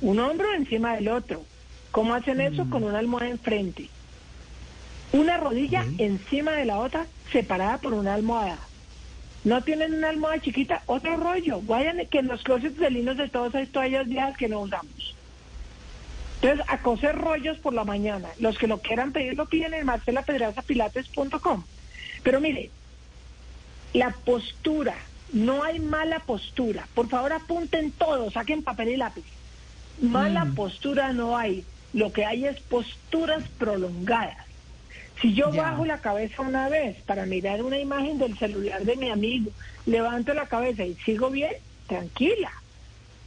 un 0.00 0.18
hombro 0.18 0.52
encima 0.54 0.94
del 0.94 1.08
otro. 1.08 1.44
¿Cómo 1.90 2.14
hacen 2.14 2.40
eso? 2.40 2.64
Mm. 2.64 2.70
Con 2.70 2.84
una 2.84 2.98
almohada 2.98 3.28
enfrente. 3.28 3.88
Una 5.12 5.36
rodilla 5.36 5.84
encima 5.98 6.52
de 6.52 6.64
la 6.64 6.78
otra, 6.78 7.06
separada 7.30 7.78
por 7.78 7.94
una 7.94 8.14
almohada. 8.14 8.58
No 9.44 9.62
tienen 9.62 9.94
una 9.94 10.08
almohada 10.08 10.40
chiquita, 10.40 10.82
otro 10.86 11.16
rollo. 11.16 11.60
Vayan 11.62 12.04
que 12.10 12.18
en 12.18 12.26
los 12.26 12.42
closets 12.42 12.78
de 12.78 12.90
linos 12.90 13.16
de 13.16 13.28
todos 13.28 13.54
hay 13.54 13.66
toallas 13.66 14.08
viejas 14.08 14.36
que 14.36 14.48
no 14.48 14.60
usamos. 14.60 15.14
Entonces, 16.40 16.66
a 16.68 16.78
coser 16.78 17.16
rollos 17.16 17.58
por 17.58 17.72
la 17.72 17.84
mañana. 17.84 18.28
Los 18.38 18.58
que 18.58 18.66
lo 18.66 18.78
quieran 18.78 19.12
pedir 19.12 19.36
lo 19.36 19.46
piden 19.46 19.74
en 19.74 19.86
marcelapedrazapilates.com. 19.86 21.64
Pero 22.26 22.40
mire, 22.40 22.70
la 23.92 24.10
postura, 24.10 24.96
no 25.32 25.62
hay 25.62 25.78
mala 25.78 26.18
postura. 26.18 26.88
Por 26.92 27.08
favor, 27.08 27.32
apunten 27.32 27.92
todo, 27.92 28.32
saquen 28.32 28.64
papel 28.64 28.88
y 28.88 28.96
lápiz. 28.96 29.22
Mala 30.02 30.44
postura 30.56 31.12
no 31.12 31.36
hay. 31.38 31.64
Lo 31.92 32.12
que 32.12 32.24
hay 32.24 32.46
es 32.46 32.58
posturas 32.62 33.44
prolongadas. 33.58 34.44
Si 35.22 35.34
yo 35.34 35.52
Ya. 35.52 35.62
bajo 35.62 35.86
la 35.86 35.98
cabeza 35.98 36.42
una 36.42 36.68
vez 36.68 37.00
para 37.02 37.26
mirar 37.26 37.62
una 37.62 37.78
imagen 37.78 38.18
del 38.18 38.36
celular 38.36 38.82
de 38.82 38.96
mi 38.96 39.08
amigo, 39.08 39.52
levanto 39.86 40.34
la 40.34 40.46
cabeza 40.48 40.84
y 40.84 40.96
sigo 40.96 41.30
bien, 41.30 41.52
tranquila. 41.86 42.50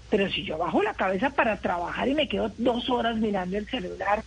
Pero 0.09 0.29
si 0.29 0.43
yo 0.43 0.57
bajo 0.57 0.83
la 0.83 0.93
cabeza 0.95 1.29
para 1.29 1.55
trabajar 1.61 2.09
y 2.09 2.15
me 2.15 2.27
quedo 2.27 2.51
dos 2.57 2.89
horas 2.89 3.15
mirando 3.15 3.57
el 3.57 3.65
celular, 3.69 4.25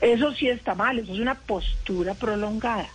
eso 0.00 0.32
sí 0.32 0.46
está 0.48 0.76
mal, 0.76 1.00
eso 1.00 1.12
es 1.12 1.18
una 1.18 1.34
postura 1.34 2.14
prolongada. 2.14 2.88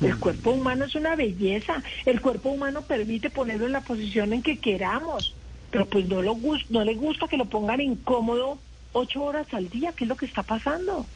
El 0.00 0.18
cuerpo 0.18 0.52
humano 0.52 0.86
es 0.86 0.94
una 0.94 1.14
belleza, 1.14 1.82
el 2.06 2.20
cuerpo 2.20 2.50
humano 2.50 2.82
permite 2.82 3.28
ponerlo 3.30 3.66
en 3.66 3.72
la 3.72 3.82
posición 3.82 4.32
en 4.32 4.42
que 4.42 4.58
queramos, 4.58 5.34
pero 5.70 5.86
pues 5.86 6.08
no, 6.08 6.22
lo 6.22 6.36
no 6.70 6.84
le 6.84 6.94
gusta 6.94 7.28
que 7.28 7.36
lo 7.36 7.44
pongan 7.44 7.80
incómodo 7.80 8.58
ocho 8.92 9.22
horas 9.22 9.46
al 9.52 9.68
día, 9.68 9.92
¿qué 9.92 10.04
es 10.04 10.08
lo 10.08 10.16
que 10.16 10.26
está 10.26 10.42
pasando? 10.42 11.06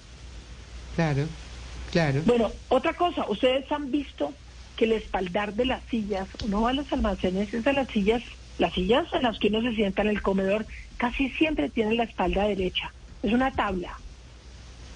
Claro, 0.94 1.26
claro. 1.90 2.22
Bueno, 2.26 2.52
otra 2.68 2.94
cosa, 2.94 3.26
ustedes 3.28 3.70
han 3.72 3.90
visto 3.90 4.32
que 4.76 4.84
el 4.84 4.92
espaldar 4.92 5.54
de 5.54 5.66
las 5.66 5.82
sillas, 5.84 6.28
uno 6.44 6.62
va 6.62 6.70
a 6.70 6.74
los 6.74 6.92
almacenes, 6.92 7.52
es 7.54 7.64
de 7.64 7.72
las 7.72 7.88
sillas, 7.88 8.22
las 8.58 8.74
sillas 8.74 9.06
en 9.12 9.22
las 9.22 9.38
que 9.38 9.48
uno 9.48 9.62
se 9.62 9.74
sienta 9.74 10.02
en 10.02 10.08
el 10.08 10.22
comedor, 10.22 10.66
casi 10.98 11.30
siempre 11.30 11.70
tienen 11.70 11.96
la 11.96 12.04
espalda 12.04 12.44
derecha, 12.44 12.92
es 13.22 13.32
una 13.32 13.50
tabla. 13.50 13.98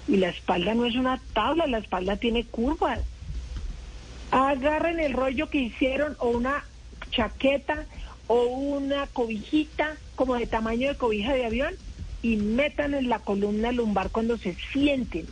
Y 0.07 0.17
la 0.17 0.29
espalda 0.29 0.73
no 0.73 0.85
es 0.85 0.95
una 0.95 1.19
tabla, 1.33 1.67
la 1.67 1.77
espalda 1.77 2.17
tiene 2.17 2.43
curvas. 2.43 2.99
Agarren 4.31 4.99
el 4.99 5.13
rollo 5.13 5.49
que 5.49 5.59
hicieron 5.59 6.15
o 6.19 6.29
una 6.29 6.63
chaqueta 7.11 7.85
o 8.27 8.43
una 8.43 9.07
cobijita 9.07 9.95
como 10.15 10.35
de 10.35 10.47
tamaño 10.47 10.89
de 10.89 10.97
cobija 10.97 11.33
de 11.33 11.45
avión 11.45 11.73
y 12.21 12.35
metan 12.35 12.93
en 12.93 13.09
la 13.09 13.19
columna 13.19 13.71
lumbar 13.71 14.09
cuando 14.11 14.37
se 14.37 14.55
sienten 14.71 15.25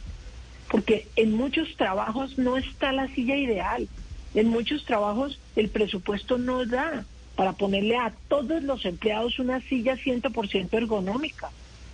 porque 0.70 1.08
en 1.16 1.34
muchos 1.34 1.76
trabajos 1.78 2.38
no 2.38 2.58
está 2.58 2.92
la 2.92 3.08
silla 3.10 3.36
ideal. 3.36 3.88
En 4.34 4.50
muchos 4.50 4.86
trabajos 4.86 5.40
el 5.56 5.70
presupuesto 5.70 6.38
no 6.38 6.66
da 6.66 7.06
para 7.36 7.54
ponerle 7.54 7.98
a 7.98 8.14
todos 8.28 8.64
los 8.64 8.86
empleados 8.86 9.40
una 9.40 9.62
silla 9.62 9.96
100% 9.96 10.74
ergonómica. 10.74 11.50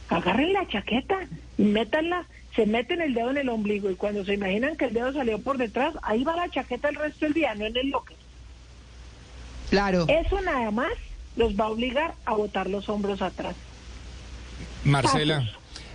Agarren 0.09 0.53
la 0.53 0.67
chaqueta 0.67 1.27
y 1.57 1.63
métanla, 1.63 2.25
se 2.55 2.65
meten 2.65 3.01
el 3.01 3.13
dedo 3.13 3.31
en 3.31 3.37
el 3.37 3.49
ombligo 3.49 3.89
y 3.89 3.95
cuando 3.95 4.23
se 4.23 4.35
imaginan 4.35 4.75
que 4.75 4.85
el 4.85 4.93
dedo 4.93 5.11
salió 5.13 5.39
por 5.39 5.57
detrás, 5.57 5.95
ahí 6.03 6.23
va 6.23 6.35
la 6.35 6.49
chaqueta 6.49 6.89
el 6.89 6.95
resto 6.95 7.25
del 7.25 7.33
día, 7.33 7.55
no 7.55 7.65
en 7.65 7.75
el 7.75 7.89
locker. 7.89 8.15
Claro. 9.69 10.05
Eso 10.07 10.39
nada 10.41 10.69
más 10.69 10.91
los 11.35 11.59
va 11.59 11.65
a 11.65 11.69
obligar 11.69 12.13
a 12.25 12.33
botar 12.33 12.69
los 12.69 12.87
hombros 12.89 13.21
atrás. 13.21 13.55
Marcela, 14.83 15.49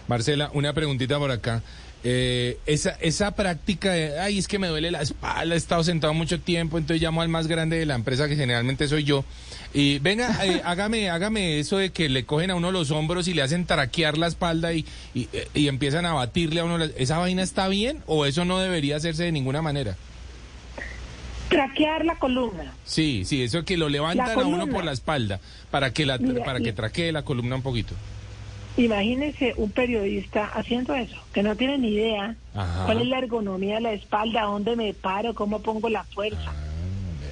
Marcela, 0.09 0.51
una 0.53 0.73
preguntita 0.73 1.19
por 1.19 1.31
acá. 1.31 1.63
Eh, 2.05 2.59
esa, 2.67 2.91
esa 3.01 3.33
práctica 3.33 3.91
de, 3.93 4.21
ay, 4.21 4.39
es 4.39 4.47
que 4.47 4.59
me 4.61 4.69
duele 4.69 4.91
la 4.93 5.03
espalda, 5.03 5.55
he 5.55 5.59
estado 5.59 5.83
sentado 5.83 6.15
mucho 6.15 6.39
tiempo, 6.41 6.79
entonces 6.79 7.03
llamo 7.03 7.23
al 7.23 7.29
más 7.29 7.49
grande 7.49 7.77
de 7.79 7.87
la 7.87 7.97
empresa, 7.97 8.29
que 8.29 8.37
generalmente 8.37 8.87
soy 8.87 9.03
yo, 9.03 9.25
y 9.75 9.99
venga, 9.99 10.45
eh, 10.47 10.63
hágame, 10.65 11.11
hágame 11.11 11.59
eso 11.59 11.77
de 11.79 11.91
que 11.91 12.09
le 12.09 12.25
cogen 12.25 12.53
a 12.53 12.55
uno 12.55 12.71
los 12.71 12.93
hombros 12.93 13.27
y 13.27 13.35
le 13.35 13.43
hacen 13.43 13.67
traquear 13.67 14.17
la 14.17 14.29
espalda 14.29 14.73
y, 14.73 14.87
y, 15.13 15.29
y 15.55 15.67
empiezan 15.67 16.07
a 16.07 16.13
batirle 16.13 16.61
a 16.61 16.65
uno. 16.65 16.79
la- 16.79 16.87
¿Esa 16.97 17.19
vaina 17.19 17.43
está 17.43 17.67
bien 17.67 18.01
o 18.07 18.27
eso 18.27 18.45
no 18.45 18.61
debería 18.61 18.97
hacerse 18.97 19.25
de 19.25 19.33
ninguna 19.33 19.61
manera? 19.61 19.97
Traquear 21.49 22.05
la 22.05 22.17
columna. 22.19 22.75
Sí, 22.85 23.25
sí, 23.25 23.43
eso 23.43 23.65
que 23.65 23.77
lo 23.79 23.89
levantan 23.89 24.39
a 24.39 24.47
uno 24.47 24.67
por 24.69 24.85
la 24.85 24.93
espalda 24.93 25.41
para 25.71 25.93
que, 25.95 26.05
la, 26.05 26.19
Mira, 26.19 26.45
para 26.45 26.61
que 26.61 26.73
traquee 26.75 27.11
la 27.11 27.23
columna 27.23 27.57
un 27.57 27.63
poquito. 27.63 27.95
Imagínese 28.79 29.55
un 29.57 29.73
periodista 29.73 30.45
haciendo 30.55 30.95
eso, 30.95 31.17
que 31.33 31.43
no 31.43 31.57
tiene 31.57 31.79
ni 31.79 31.89
idea 31.89 32.37
Ajá. 32.55 32.85
cuál 32.87 33.03
es 33.03 33.09
la 33.09 33.19
ergonomía 33.19 33.75
de 33.75 33.81
la 33.81 33.93
espalda, 33.93 34.43
dónde 34.43 34.77
me 34.77 34.95
paro, 34.95 35.35
cómo 35.35 35.61
pongo 35.63 35.89
la 35.89 36.05
fuerza. 36.05 36.53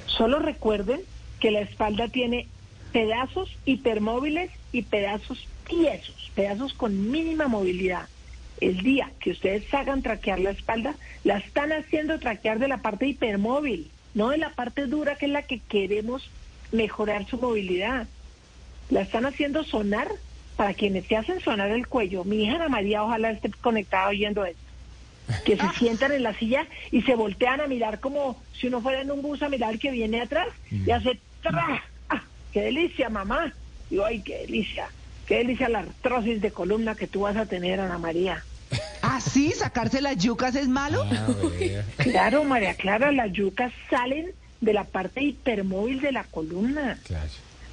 Solo 0.07 0.39
recuerden 0.39 0.99
que 1.39 1.51
la 1.51 1.61
espalda 1.61 2.09
tiene 2.09 2.47
pedazos 2.91 3.49
hipermóviles 3.63 4.51
y 4.73 4.81
pedazos 4.81 5.47
tiesos, 5.65 6.31
pedazos 6.35 6.73
con 6.73 7.11
mínima 7.11 7.47
movilidad. 7.47 8.09
El 8.59 8.81
día 8.81 9.11
que 9.21 9.31
ustedes 9.31 9.73
hagan 9.73 10.01
traquear 10.01 10.39
la 10.39 10.49
espalda, 10.49 10.95
la 11.23 11.37
están 11.37 11.71
haciendo 11.71 12.19
traquear 12.19 12.59
de 12.59 12.67
la 12.67 12.81
parte 12.81 13.07
hipermóvil, 13.07 13.89
no 14.15 14.29
de 14.29 14.37
la 14.37 14.49
parte 14.49 14.85
dura 14.85 15.15
que 15.15 15.27
es 15.27 15.31
la 15.31 15.43
que 15.43 15.59
queremos 15.59 16.29
mejorar 16.73 17.25
su 17.25 17.37
movilidad 17.37 18.05
la 18.89 19.01
están 19.01 19.25
haciendo 19.25 19.63
sonar 19.63 20.07
para 20.57 20.73
quienes 20.73 21.05
se 21.05 21.15
hacen 21.15 21.39
sonar 21.39 21.69
el 21.69 21.87
cuello. 21.87 22.25
Mi 22.25 22.43
hija 22.43 22.55
Ana 22.55 22.67
María 22.67 23.03
ojalá 23.03 23.31
esté 23.31 23.49
conectada 23.61 24.09
oyendo 24.09 24.43
esto. 24.43 24.59
Que 25.45 25.55
se 25.55 25.69
sientan 25.77 26.11
en 26.11 26.23
la 26.23 26.33
silla 26.33 26.65
y 26.91 27.03
se 27.03 27.15
voltean 27.15 27.61
a 27.61 27.67
mirar 27.67 27.99
como 27.99 28.41
si 28.59 28.67
uno 28.67 28.81
fuera 28.81 29.01
en 29.01 29.11
un 29.11 29.21
bus 29.21 29.41
a 29.43 29.49
mirar 29.49 29.73
el 29.73 29.79
que 29.79 29.91
viene 29.91 30.19
atrás 30.19 30.47
y 30.71 30.89
hace 30.91 31.19
¡tra! 31.43 31.83
¡Ah! 32.09 32.23
¡Qué 32.51 32.61
delicia, 32.63 33.09
mamá! 33.09 33.53
Digo, 33.89 34.03
¡ay, 34.03 34.21
qué 34.21 34.39
delicia! 34.39 34.89
¡Qué 35.27 35.37
delicia 35.37 35.69
la 35.69 35.79
artrosis 35.79 36.41
de 36.41 36.51
columna 36.51 36.95
que 36.95 37.07
tú 37.07 37.21
vas 37.21 37.37
a 37.37 37.45
tener, 37.45 37.79
Ana 37.79 37.99
María! 37.99 38.43
¿Ah, 39.03 39.21
sí? 39.21 39.51
¿Sacarse 39.51 40.01
las 40.01 40.17
yucas 40.17 40.55
es 40.55 40.67
malo? 40.67 41.05
Ah. 41.09 41.27
Claro, 41.97 42.43
María 42.43 42.73
Clara, 42.73 43.11
las 43.11 43.31
yucas 43.31 43.71
salen 43.89 44.31
de 44.61 44.73
la 44.73 44.85
parte 44.85 45.21
hipermóvil 45.21 46.01
de 46.01 46.11
la 46.11 46.23
columna. 46.23 46.97
Claro. 47.05 47.29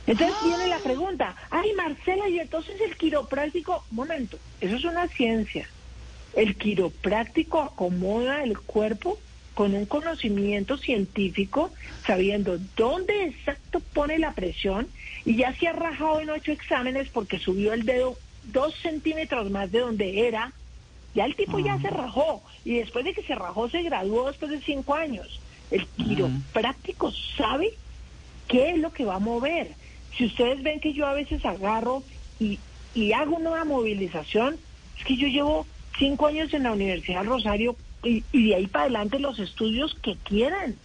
Entonces 0.07 0.37
viene 0.45 0.67
la 0.69 0.79
pregunta, 0.79 1.35
ay 1.51 1.73
Marcela, 1.75 2.29
y 2.29 2.38
entonces 2.38 2.81
el 2.81 2.97
quiropráctico, 2.97 3.85
momento, 3.90 4.38
eso 4.61 4.77
es 4.77 4.85
una 4.85 5.09
ciencia. 5.09 5.69
El 6.35 6.57
quiropráctico 6.57 7.61
acomoda 7.61 8.43
el 8.43 8.59
cuerpo 8.59 9.19
con 9.55 9.73
un 9.75 9.87
conocimiento 9.87 10.77
científico, 10.77 11.71
sabiendo 12.07 12.59
dónde 12.77 13.25
exacto 13.25 13.81
pone 13.81 14.19
la 14.19 14.33
presión, 14.33 14.88
y 15.25 15.37
ya 15.37 15.55
se 15.55 15.69
ha 15.69 15.73
rajado 15.73 16.21
en 16.21 16.31
ocho 16.31 16.53
exámenes 16.53 17.09
porque 17.09 17.38
subió 17.38 17.73
el 17.73 17.85
dedo 17.85 18.19
dos 18.45 18.75
centímetros 18.83 19.51
más 19.51 19.71
de 19.73 19.79
donde 19.79 20.27
era, 20.27 20.53
ya 21.14 21.25
el 21.25 21.37
tipo 21.37 21.61
ya 21.61 21.79
se 21.79 21.88
rajó, 21.88 22.43
y 22.64 22.79
después 22.79 23.05
de 23.05 23.14
que 23.14 23.23
se 23.23 23.35
rajó 23.35 23.71
se 23.71 23.83
graduó 23.83 24.27
después 24.27 24.51
de 24.51 24.61
cinco 24.61 24.95
años. 24.95 25.40
El 25.71 25.87
quiropráctico 25.87 27.11
sabe 27.37 27.73
qué 28.49 28.71
es 28.71 28.79
lo 28.79 28.93
que 28.93 29.05
va 29.05 29.14
a 29.14 29.21
mover. 29.21 29.75
Si 30.16 30.27
ustedes 30.27 30.62
ven 30.62 30.81
que 30.81 30.92
yo 30.92 31.07
a 31.07 31.14
veces 31.14 31.44
agarro 31.44 32.03
y, 32.38 32.59
y 32.94 33.12
hago 33.12 33.37
una 33.37 33.64
movilización, 33.64 34.57
es 34.98 35.05
que 35.05 35.16
yo 35.16 35.27
llevo 35.29 35.66
cinco 35.98 36.27
años 36.27 36.53
en 36.55 36.64
la 36.64 36.72
Universidad 36.72 37.20
del 37.20 37.29
Rosario 37.29 37.77
y, 38.03 38.22
y 38.33 38.48
de 38.48 38.55
ahí 38.57 38.66
para 38.66 38.85
adelante 38.85 39.18
los 39.18 39.38
estudios 39.38 39.94
que 40.03 40.16
quieran. 40.24 40.77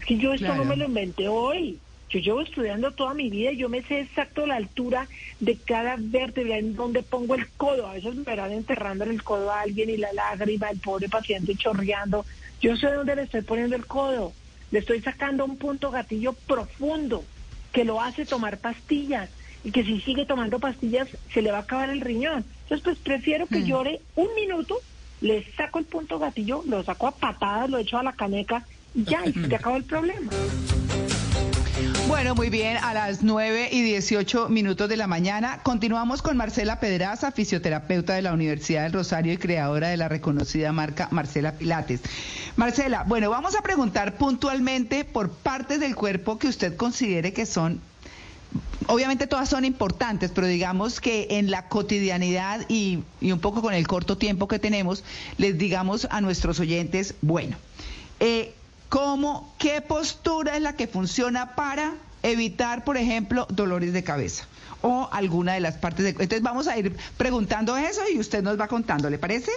Es 0.00 0.06
que 0.06 0.16
yo 0.16 0.32
esto 0.32 0.46
Claro. 0.46 0.64
no 0.64 0.70
me 0.70 0.76
lo 0.76 0.86
inventé 0.86 1.28
hoy. 1.28 1.78
Yo 2.08 2.18
llevo 2.20 2.40
estudiando 2.42 2.90
toda 2.92 3.14
mi 3.14 3.30
vida 3.30 3.52
y 3.52 3.56
yo 3.56 3.70
me 3.70 3.82
sé 3.82 4.00
exacto 4.00 4.44
la 4.46 4.56
altura 4.56 5.08
de 5.40 5.56
cada 5.56 5.96
vértebra, 5.98 6.58
en 6.58 6.74
donde 6.76 7.02
pongo 7.02 7.34
el 7.34 7.48
codo. 7.56 7.86
A 7.86 7.94
veces 7.94 8.14
me 8.14 8.22
verán 8.22 8.52
enterrando 8.52 9.04
en 9.04 9.12
el 9.12 9.22
codo 9.22 9.50
a 9.50 9.62
alguien 9.62 9.88
y 9.88 9.96
la 9.96 10.12
lágrima, 10.12 10.68
el 10.68 10.78
pobre 10.78 11.08
paciente 11.08 11.54
chorreando. 11.56 12.26
Yo 12.60 12.76
sé 12.76 12.88
dónde 12.92 13.16
le 13.16 13.22
estoy 13.22 13.40
poniendo 13.42 13.76
el 13.76 13.86
codo. 13.86 14.34
Le 14.70 14.80
estoy 14.80 15.00
sacando 15.00 15.44
un 15.46 15.56
punto 15.56 15.90
gatillo 15.90 16.34
profundo 16.34 17.24
que 17.72 17.84
lo 17.84 18.00
hace 18.00 18.26
tomar 18.26 18.58
pastillas 18.58 19.30
y 19.64 19.70
que 19.70 19.84
si 19.84 20.00
sigue 20.00 20.26
tomando 20.26 20.58
pastillas 20.58 21.08
se 21.32 21.42
le 21.42 21.50
va 21.50 21.58
a 21.58 21.62
acabar 21.62 21.90
el 21.90 22.00
riñón. 22.00 22.44
Entonces, 22.64 22.84
pues 22.84 22.98
prefiero 22.98 23.46
que 23.46 23.64
llore 23.64 24.00
un 24.16 24.28
minuto, 24.34 24.76
le 25.20 25.44
saco 25.52 25.78
el 25.78 25.84
punto 25.84 26.18
gatillo, 26.18 26.62
lo 26.66 26.82
saco 26.82 27.06
a 27.06 27.12
patadas, 27.12 27.70
lo 27.70 27.78
echo 27.78 27.98
a 27.98 28.02
la 28.02 28.12
caneca 28.12 28.66
y 28.94 29.04
ya, 29.04 29.24
y 29.24 29.32
se 29.32 29.48
te 29.48 29.56
acabó 29.56 29.76
el 29.76 29.84
problema. 29.84 30.30
Bueno, 32.08 32.34
muy 32.34 32.50
bien, 32.50 32.76
a 32.78 32.94
las 32.94 33.22
9 33.22 33.68
y 33.72 33.82
18 33.82 34.48
minutos 34.48 34.88
de 34.88 34.96
la 34.96 35.06
mañana 35.06 35.60
continuamos 35.62 36.20
con 36.20 36.36
Marcela 36.36 36.80
Pedraza, 36.80 37.30
fisioterapeuta 37.30 38.14
de 38.14 38.22
la 38.22 38.32
Universidad 38.32 38.82
del 38.82 38.92
Rosario 38.92 39.32
y 39.32 39.36
creadora 39.36 39.88
de 39.88 39.96
la 39.96 40.08
reconocida 40.08 40.72
marca 40.72 41.08
Marcela 41.10 41.52
Pilates. 41.52 42.00
Marcela, 42.56 43.04
bueno, 43.06 43.30
vamos 43.30 43.54
a 43.56 43.62
preguntar 43.62 44.16
puntualmente 44.16 45.04
por 45.04 45.30
partes 45.30 45.80
del 45.80 45.94
cuerpo 45.94 46.38
que 46.38 46.48
usted 46.48 46.76
considere 46.76 47.32
que 47.32 47.46
son 47.46 47.80
obviamente 48.86 49.26
todas 49.26 49.48
son 49.48 49.64
importantes, 49.64 50.30
pero 50.34 50.46
digamos 50.46 51.00
que 51.00 51.28
en 51.30 51.50
la 51.50 51.68
cotidianidad 51.68 52.66
y, 52.68 53.00
y 53.20 53.32
un 53.32 53.38
poco 53.38 53.62
con 53.62 53.74
el 53.74 53.86
corto 53.86 54.18
tiempo 54.18 54.48
que 54.48 54.58
tenemos, 54.58 55.04
les 55.38 55.56
digamos 55.56 56.08
a 56.10 56.20
nuestros 56.20 56.60
oyentes, 56.60 57.14
bueno, 57.22 57.56
eh, 58.20 58.54
¿cómo, 58.92 59.54
qué 59.58 59.80
postura 59.80 60.54
es 60.54 60.60
la 60.60 60.76
que 60.76 60.86
funciona 60.86 61.54
para 61.54 61.94
evitar, 62.22 62.84
por 62.84 62.98
ejemplo, 62.98 63.46
dolores 63.48 63.94
de 63.94 64.04
cabeza? 64.04 64.46
O 64.82 65.08
alguna 65.10 65.54
de 65.54 65.60
las 65.60 65.78
partes 65.78 66.04
de... 66.04 66.10
Entonces 66.10 66.42
vamos 66.42 66.68
a 66.68 66.76
ir 66.76 66.94
preguntando 67.16 67.74
eso 67.78 68.02
y 68.12 68.18
usted 68.18 68.42
nos 68.42 68.60
va 68.60 68.68
contando, 68.68 69.08
¿le 69.08 69.18
parece? 69.18 69.50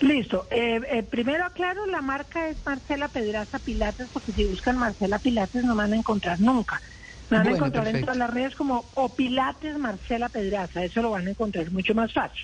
Listo. 0.00 0.48
Eh, 0.50 0.80
eh, 0.90 1.04
primero 1.04 1.44
aclaro, 1.44 1.86
la 1.86 2.02
marca 2.02 2.48
es 2.48 2.56
Marcela 2.66 3.06
Pedraza 3.06 3.60
Pilates, 3.60 4.08
porque 4.12 4.32
si 4.32 4.44
buscan 4.44 4.76
Marcela 4.76 5.20
Pilates 5.20 5.62
no 5.62 5.76
van 5.76 5.92
a 5.92 5.96
encontrar 5.96 6.40
nunca. 6.40 6.82
Me 7.30 7.36
van 7.36 7.46
Bueno, 7.46 7.54
a 7.54 7.58
encontrar 7.58 7.86
en 7.94 8.00
todas 8.00 8.16
las 8.16 8.30
redes 8.30 8.56
como 8.56 8.90
o 8.94 9.14
Pilates 9.14 9.78
Marcela 9.78 10.28
Pedraza, 10.30 10.82
eso 10.82 11.00
lo 11.00 11.12
van 11.12 11.28
a 11.28 11.30
encontrar 11.30 11.70
mucho 11.70 11.94
más 11.94 12.12
fácil. 12.12 12.42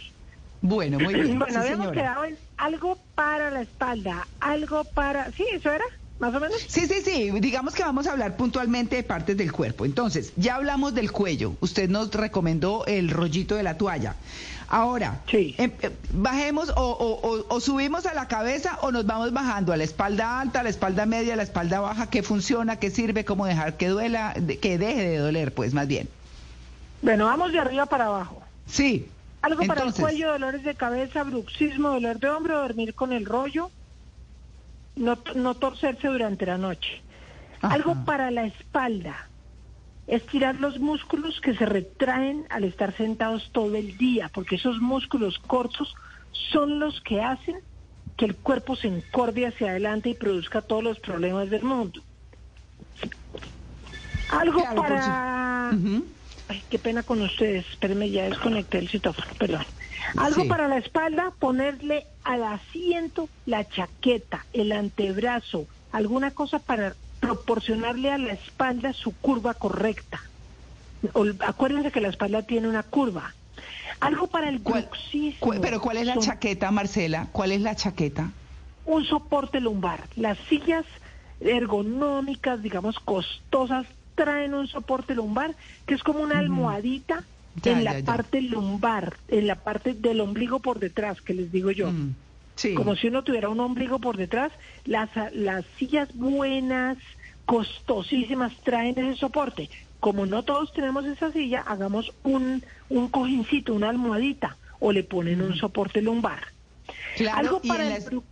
Bueno, 0.60 0.98
muy 0.98 1.14
bien. 1.14 1.38
Bueno, 1.38 1.52
sí, 1.52 1.58
habíamos 1.58 1.86
señora. 1.88 1.92
quedado 2.02 2.24
en 2.24 2.36
algo 2.56 2.98
para 3.14 3.50
la 3.50 3.62
espalda, 3.62 4.26
algo 4.40 4.84
para... 4.84 5.30
Sí, 5.32 5.44
eso 5.52 5.70
era, 5.70 5.84
más 6.18 6.34
o 6.34 6.40
menos. 6.40 6.56
Sí, 6.66 6.86
sí, 6.86 7.00
sí. 7.04 7.30
Digamos 7.40 7.74
que 7.74 7.82
vamos 7.84 8.06
a 8.06 8.12
hablar 8.12 8.36
puntualmente 8.36 8.96
de 8.96 9.02
partes 9.04 9.36
del 9.36 9.52
cuerpo. 9.52 9.84
Entonces, 9.84 10.32
ya 10.36 10.56
hablamos 10.56 10.94
del 10.94 11.12
cuello. 11.12 11.54
Usted 11.60 11.88
nos 11.88 12.12
recomendó 12.12 12.84
el 12.86 13.10
rollito 13.10 13.54
de 13.54 13.62
la 13.62 13.76
toalla. 13.78 14.16
Ahora, 14.70 15.22
Sí. 15.30 15.54
em- 15.56 15.72
em, 15.80 15.92
bajemos 16.12 16.68
o, 16.70 16.74
o- 16.74 17.20
o- 17.26 17.46
o 17.48 17.60
subimos 17.60 18.04
a 18.04 18.12
la 18.12 18.28
cabeza 18.28 18.78
o 18.82 18.90
nos 18.92 19.06
vamos 19.06 19.32
bajando 19.32 19.72
a 19.72 19.78
la 19.78 19.84
espalda 19.84 20.40
alta, 20.40 20.60
a 20.60 20.62
la 20.62 20.68
espalda 20.68 21.06
media, 21.06 21.32
a 21.34 21.36
la 21.36 21.42
espalda 21.44 21.80
baja. 21.80 22.10
¿Qué 22.10 22.22
funciona? 22.22 22.76
¿Qué 22.78 22.90
sirve? 22.90 23.24
¿Cómo 23.24 23.46
dejar 23.46 23.76
que 23.78 23.88
duela? 23.88 24.34
de- 24.38 24.58
que 24.58 24.76
deje 24.76 25.08
de 25.08 25.16
doler, 25.18 25.54
pues, 25.54 25.72
más 25.72 25.86
bien. 25.88 26.08
Bueno, 27.00 27.24
vamos 27.26 27.52
de 27.52 27.60
arriba 27.60 27.86
para 27.86 28.06
abajo. 28.06 28.42
Sí. 28.66 29.06
Algo 29.42 29.64
para 29.66 29.84
el 29.84 29.94
cuello, 29.94 30.32
dolores 30.32 30.64
de 30.64 30.74
cabeza, 30.74 31.22
bruxismo, 31.22 31.90
dolor 31.90 32.18
de 32.18 32.28
hombro, 32.28 32.60
dormir 32.60 32.94
con 32.94 33.12
el 33.12 33.24
rollo, 33.24 33.70
no, 34.96 35.18
no 35.34 35.54
torcerse 35.54 36.08
durante 36.08 36.46
la 36.46 36.58
noche. 36.58 37.02
Ajá. 37.60 37.74
Algo 37.74 38.04
para 38.04 38.30
la 38.30 38.44
espalda, 38.44 39.28
estirar 40.06 40.56
los 40.56 40.80
músculos 40.80 41.40
que 41.40 41.54
se 41.54 41.66
retraen 41.66 42.46
al 42.50 42.64
estar 42.64 42.96
sentados 42.96 43.50
todo 43.52 43.76
el 43.76 43.96
día, 43.96 44.30
porque 44.32 44.56
esos 44.56 44.80
músculos 44.80 45.38
cortos 45.38 45.94
son 46.32 46.80
los 46.80 47.00
que 47.00 47.22
hacen 47.22 47.60
que 48.16 48.24
el 48.24 48.34
cuerpo 48.34 48.74
se 48.74 48.88
encorde 48.88 49.46
hacia 49.46 49.70
adelante 49.70 50.10
y 50.10 50.14
produzca 50.14 50.60
todos 50.60 50.82
los 50.82 50.98
problemas 50.98 51.50
del 51.50 51.62
mundo. 51.62 52.02
Algo 54.30 54.60
Claro, 54.60 54.82
para... 54.82 55.72
Ay, 56.48 56.62
qué 56.70 56.78
pena 56.78 57.02
con 57.02 57.20
ustedes. 57.20 57.66
Espérenme, 57.70 58.10
ya 58.10 58.24
desconecté 58.24 58.78
el 58.78 58.88
citófono, 58.88 59.28
perdón. 59.38 59.64
Algo 60.16 60.42
Sí. 60.42 60.48
para 60.48 60.66
la 60.68 60.78
espalda, 60.78 61.32
ponerle 61.38 62.06
al 62.24 62.42
asiento 62.44 63.28
la 63.44 63.68
chaqueta, 63.68 64.46
el 64.52 64.72
antebrazo, 64.72 65.66
alguna 65.92 66.30
cosa 66.30 66.58
para 66.58 66.94
proporcionarle 67.20 68.10
a 68.10 68.18
la 68.18 68.32
espalda 68.32 68.92
su 68.92 69.12
curva 69.16 69.54
correcta. 69.54 70.20
Acuérdense 71.46 71.90
que 71.92 72.00
la 72.00 72.08
espalda 72.08 72.42
tiene 72.42 72.68
una 72.68 72.82
curva. 72.82 73.34
Algo 74.00 74.28
para 74.28 74.48
el 74.48 74.60
¿Cuál- 74.62 74.88
pero 75.60 75.80
¿cuál 75.80 75.98
es 75.98 76.06
la 76.06 76.18
chaqueta, 76.18 76.70
Marcela? 76.70 77.28
¿Cuál 77.32 77.52
es 77.52 77.60
la 77.60 77.74
chaqueta? 77.74 78.30
un 78.84 79.04
soporte 79.04 79.60
lumbar. 79.60 80.04
Las 80.16 80.38
sillas 80.48 80.86
ergonómicas, 81.40 82.62
digamos, 82.62 82.98
costosas, 83.00 83.86
traen 84.18 84.52
un 84.54 84.66
soporte 84.66 85.14
lumbar 85.14 85.54
que 85.86 85.94
es 85.94 86.02
como 86.02 86.20
una 86.20 86.38
almohadita 86.40 87.24
Ya, 87.62 87.72
en 87.72 87.78
ya, 87.78 87.84
la 87.92 87.98
ya. 88.00 88.04
parte 88.04 88.42
lumbar, 88.42 89.16
en 89.28 89.46
la 89.46 89.54
parte 89.56 89.94
del 89.94 90.20
ombligo 90.20 90.58
por 90.60 90.78
detrás, 90.80 91.20
que 91.22 91.34
les 91.34 91.50
digo 91.52 91.70
yo. 91.70 91.90
Mm, 91.90 92.14
Sí. 92.56 92.74
Como 92.74 92.96
si 92.96 93.06
uno 93.06 93.22
tuviera 93.22 93.48
un 93.48 93.60
ombligo 93.60 94.00
por 94.00 94.16
detrás, 94.16 94.50
las, 94.84 95.08
las 95.32 95.64
sillas 95.78 96.08
buenas, 96.16 96.98
costosísimas, 97.46 98.52
traen 98.64 98.98
ese 98.98 99.16
soporte. 99.18 99.70
Como 100.00 100.26
no 100.26 100.42
todos 100.42 100.72
tenemos 100.72 101.04
esa 101.06 101.30
silla, 101.32 101.60
hagamos 101.66 102.12
un, 102.24 102.64
un 102.88 103.08
cojincito, 103.08 103.74
una 103.74 103.90
almohadita, 103.90 104.56
o 104.80 104.90
le 104.92 105.04
ponen 105.04 105.40
un 105.40 105.54
soporte 105.56 106.02
lumbar. 106.02 106.40
Claro, 107.16 107.38
Algo 107.38 107.60
para 107.62 107.96
el 107.96 108.22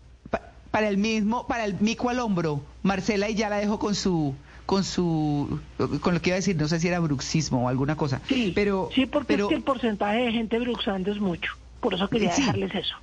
para 0.72 0.88
el 0.88 0.98
mismo, 0.98 1.46
para 1.46 1.64
el 1.64 1.74
mico 1.80 2.10
al 2.10 2.18
hombro, 2.18 2.62
Marcela 2.82 3.30
y 3.30 3.34
ya 3.36 3.48
la 3.48 3.56
dejo 3.58 3.78
con 3.78 3.94
su, 3.94 4.34
con 4.66 4.82
su, 4.84 5.60
con 6.00 6.14
lo 6.14 6.20
que 6.20 6.30
iba 6.30 6.34
a 6.34 6.40
decir, 6.40 6.56
no 6.56 6.66
sé 6.68 6.80
si 6.80 6.88
era 6.88 6.98
bruxismo 7.00 7.64
o 7.64 7.68
alguna 7.68 7.96
cosa, 7.96 8.20
Sí, 8.28 8.52
pero, 8.54 8.90
sí, 8.94 9.06
porque 9.06 9.26
pero 9.28 9.44
es 9.44 9.48
que 9.50 9.54
el 9.54 9.62
porcentaje 9.62 10.18
de 10.18 10.32
gente 10.32 10.58
bruxando 10.58 11.10
es 11.12 11.20
mucho. 11.20 11.52
Por 11.80 11.94
eso 11.94 12.08
quería 12.08 12.32
Sí. 12.32 12.42
dejarles 12.42 12.74
eso. 12.74 12.96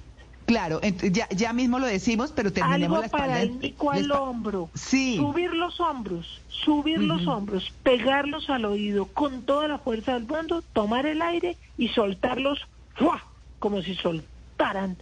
claro, 0.45 0.81
ya, 0.81 1.27
ya 1.29 1.53
mismo 1.53 1.79
lo 1.79 1.87
decimos, 1.87 2.33
pero 2.35 2.51
terminemos 2.51 2.83
Algo 2.97 2.99
la 2.99 3.05
espalda. 3.05 3.27
para 3.27 3.41
el 3.41 3.51
mico 3.53 3.91
al 3.91 4.11
hombro. 4.11 4.69
Sí. 4.73 5.15
Subir 5.15 5.53
los 5.53 5.79
hombros, 5.79 6.41
subir 6.49 6.99
los 6.99 7.25
hombros, 7.27 7.71
pegarlos 7.81 8.49
al 8.49 8.65
oído 8.65 9.05
con 9.05 9.43
toda 9.43 9.69
la 9.69 9.77
fuerza 9.77 10.13
del 10.15 10.25
mundo, 10.27 10.61
tomar 10.73 11.05
el 11.05 11.21
aire 11.21 11.55
y 11.77 11.87
soltarlos 11.89 12.59
¡fua! 12.95 13.23
como 13.59 13.81
si 13.81 13.95
soltaran 13.95 14.97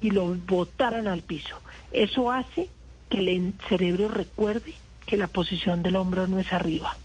y 0.00 0.10
lo 0.10 0.34
botaran 0.34 1.08
al 1.08 1.20
piso. 1.20 1.56
Eso 1.92 2.30
hace 2.32 2.70
que 3.10 3.18
el 3.18 3.52
cerebro 3.68 4.08
recuerde 4.08 4.72
que 5.06 5.16
la 5.16 5.28
posición 5.28 5.82
del 5.82 5.96
hombro 5.96 6.26
no 6.26 6.38
es 6.38 6.52
arriba. 6.52 6.96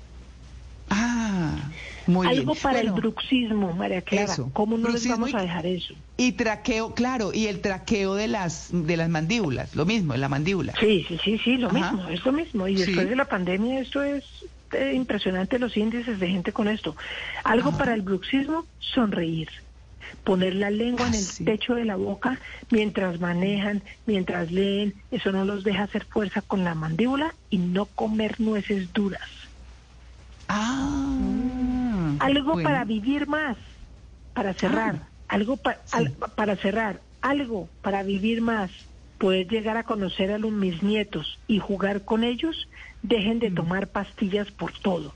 Ah, 0.89 1.55
muy 2.07 2.27
Algo 2.27 2.53
bien. 2.53 2.63
para 2.63 2.79
el 2.79 2.91
bruxismo, 2.91 3.73
María 3.73 4.01
Clara. 4.01 4.33
eso, 4.33 4.49
¿Cómo 4.53 4.77
no 4.77 4.89
les 4.89 5.07
vamos 5.07 5.33
a 5.33 5.41
dejar 5.41 5.65
eso? 5.65 5.93
Y 6.17 6.33
traqueo, 6.33 6.93
claro, 6.93 7.31
y 7.33 7.47
el 7.47 7.61
traqueo 7.61 8.15
de 8.15 8.27
las, 8.27 8.69
de 8.73 8.97
las 8.97 9.07
mandíbulas, 9.09 9.75
lo 9.75 9.85
mismo, 9.85 10.13
en 10.13 10.21
la 10.21 10.29
mandíbula. 10.29 10.73
Sí, 10.79 11.05
sí, 11.07 11.17
sí, 11.23 11.37
sí, 11.39 11.57
lo 11.57 11.67
Ajá. 11.69 11.91
mismo, 11.93 12.09
es 12.09 12.25
lo 12.25 12.31
mismo. 12.33 12.67
Y 12.67 12.75
Sí. 12.75 12.85
después 12.85 13.09
de 13.09 13.15
la 13.15 13.25
pandemia 13.25 13.79
esto 13.79 14.03
es 14.03 14.23
eh, 14.73 14.93
impresionante 14.95 15.59
los 15.59 15.77
índices 15.77 16.19
de 16.19 16.27
gente 16.27 16.51
con 16.51 16.67
esto. 16.67 16.95
Algo 17.43 17.71
para 17.77 17.93
el 17.93 18.01
bruxismo, 18.01 18.65
sonreír. 18.79 19.49
Poner 20.23 20.55
la 20.55 20.69
lengua 20.69 21.07
en 21.07 21.13
Ah, 21.13 21.17
el 21.17 21.23
sí. 21.23 21.43
techo 21.45 21.75
de 21.75 21.85
la 21.85 21.95
boca 21.95 22.39
mientras 22.69 23.19
manejan, 23.19 23.83
mientras 24.05 24.51
leen, 24.51 24.93
eso 25.11 25.31
no 25.31 25.45
los 25.45 25.63
deja 25.63 25.83
hacer 25.83 26.05
fuerza 26.05 26.41
con 26.41 26.63
la 26.63 26.75
mandíbula 26.75 27.33
y 27.49 27.57
no 27.57 27.85
comer 27.85 28.39
nueces 28.39 28.91
duras. 28.93 29.29
Ah. 30.47 32.15
Algo 32.19 32.53
bueno. 32.53 32.67
para 32.69 32.83
vivir 32.85 33.27
más, 33.27 33.57
para 34.33 34.53
cerrar, 34.53 35.07
algo 35.27 35.57
pa- 35.57 35.77
Sí. 35.85 35.97
al- 35.97 36.11
para 36.35 36.55
cerrar, 36.57 37.01
algo 37.21 37.69
para 37.81 38.03
vivir 38.03 38.41
más, 38.41 38.71
poder 39.17 39.47
llegar 39.47 39.77
a 39.77 39.83
conocer 39.83 40.31
a 40.31 40.37
los, 40.37 40.51
mis 40.51 40.81
nietos 40.81 41.39
y 41.47 41.59
jugar 41.59 42.05
con 42.05 42.23
ellos, 42.23 42.67
dejen 43.01 43.37
Mm. 43.37 43.39
de 43.41 43.51
tomar 43.51 43.87
pastillas 43.87 44.49
por 44.51 44.71
todo. 44.79 45.13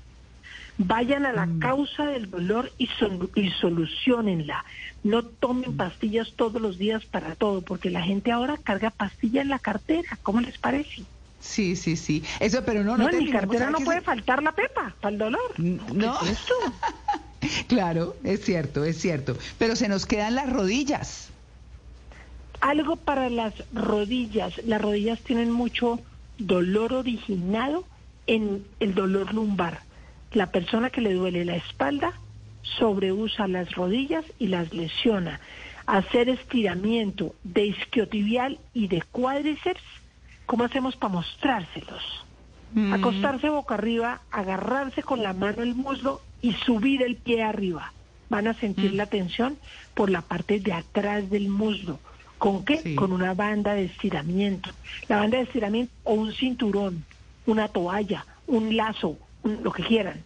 Vayan 0.77 1.25
a 1.25 1.33
la 1.33 1.45
Mm. 1.45 1.59
causa 1.59 2.05
del 2.07 2.29
dolor 2.31 2.71
y, 2.77 2.87
sol- 2.87 3.29
y 3.35 3.49
solucionenla. 3.51 4.65
No 5.03 5.21
Mm. 5.21 5.29
tomen 5.39 5.77
pastillas 5.77 6.33
todos 6.35 6.61
los 6.61 6.77
días 6.77 7.05
para 7.05 7.35
todo, 7.35 7.61
porque 7.61 7.89
la 7.89 8.01
gente 8.01 8.31
ahora 8.31 8.57
carga 8.57 8.89
pastilla 8.89 9.41
en 9.41 9.49
la 9.49 9.59
cartera. 9.59 10.17
¿Cómo 10.23 10.41
les 10.41 10.57
parece? 10.57 11.03
Sí, 11.39 11.75
sí, 11.75 11.95
sí. 11.97 12.23
Eso, 12.39 12.63
pero 12.65 12.83
no, 12.83 12.97
No, 12.97 13.03
no, 13.03 13.09
en 13.09 13.25
mi 13.25 13.29
cartera 13.31 13.65
¿sabe 13.65 13.71
no 13.79 13.79
puede 13.85 13.99
se- 13.99 14.05
faltar 14.05 14.41
la 14.41 14.53
pepa 14.53 14.95
para 15.01 15.11
el 15.13 15.19
dolor. 15.19 15.59
No. 15.59 16.17
¿Qué 16.19 16.25
es 16.25 16.31
esto? 16.39 16.53
Claro, 17.67 18.15
es 18.23 18.39
cierto, 18.45 18.85
es 18.85 18.97
cierto. 19.01 19.37
Pero 19.59 19.75
se 19.75 19.89
nos 19.89 20.05
quedan 20.05 20.33
las 20.35 20.49
rodillas. 20.51 21.27
Algo 22.61 22.95
para 22.95 23.29
las 23.29 23.53
rodillas. 23.73 24.53
Las 24.65 24.81
rodillas 24.81 25.19
tienen 25.19 25.51
mucho 25.51 25.99
dolor 26.37 26.93
originado 26.93 27.83
en 28.27 28.65
el 28.79 28.95
dolor 28.95 29.33
lumbar. 29.33 29.81
La 30.33 30.47
persona 30.47 30.89
que 30.89 31.01
le 31.01 31.13
duele 31.13 31.45
la 31.45 31.55
espalda 31.55 32.13
sobreusa 32.63 33.47
las 33.47 33.71
rodillas 33.73 34.25
y 34.39 34.47
las 34.47 34.73
lesiona. 34.73 35.39
Hacer 35.85 36.29
estiramiento 36.29 37.35
de 37.43 37.67
isquiotibial 37.67 38.57
y 38.73 38.87
de 38.87 39.01
cuádriceps, 39.01 39.81
¿cómo 40.45 40.63
hacemos 40.63 40.95
para 40.95 41.13
mostrárselos? 41.13 42.25
Mm. 42.73 42.93
Acostarse 42.93 43.49
boca 43.49 43.75
arriba, 43.75 44.21
agarrarse 44.31 45.03
con 45.03 45.21
la 45.21 45.33
mano 45.33 45.61
el 45.61 45.75
muslo 45.75 46.21
y 46.41 46.53
subir 46.53 47.03
el 47.03 47.15
pie 47.15 47.43
arriba. 47.43 47.93
Van 48.29 48.47
a 48.47 48.53
sentir 48.53 48.93
la 48.93 49.05
tensión 49.05 49.57
por 49.93 50.09
la 50.09 50.21
parte 50.21 50.59
de 50.59 50.73
atrás 50.73 51.29
del 51.29 51.49
muslo. 51.49 51.99
¿Con 52.37 52.65
qué? 52.65 52.77
Sí. 52.77 52.95
Con 52.95 53.11
una 53.11 53.33
banda 53.33 53.73
de 53.73 53.85
estiramiento. 53.85 54.69
La 55.07 55.17
banda 55.17 55.37
de 55.37 55.43
estiramiento 55.43 55.93
o 56.03 56.13
un 56.13 56.33
cinturón, 56.33 57.05
una 57.45 57.67
toalla, 57.67 58.25
un 58.47 58.75
lazo, 58.75 59.17
lo 59.43 59.71
que 59.71 59.83
quieran. 59.83 60.21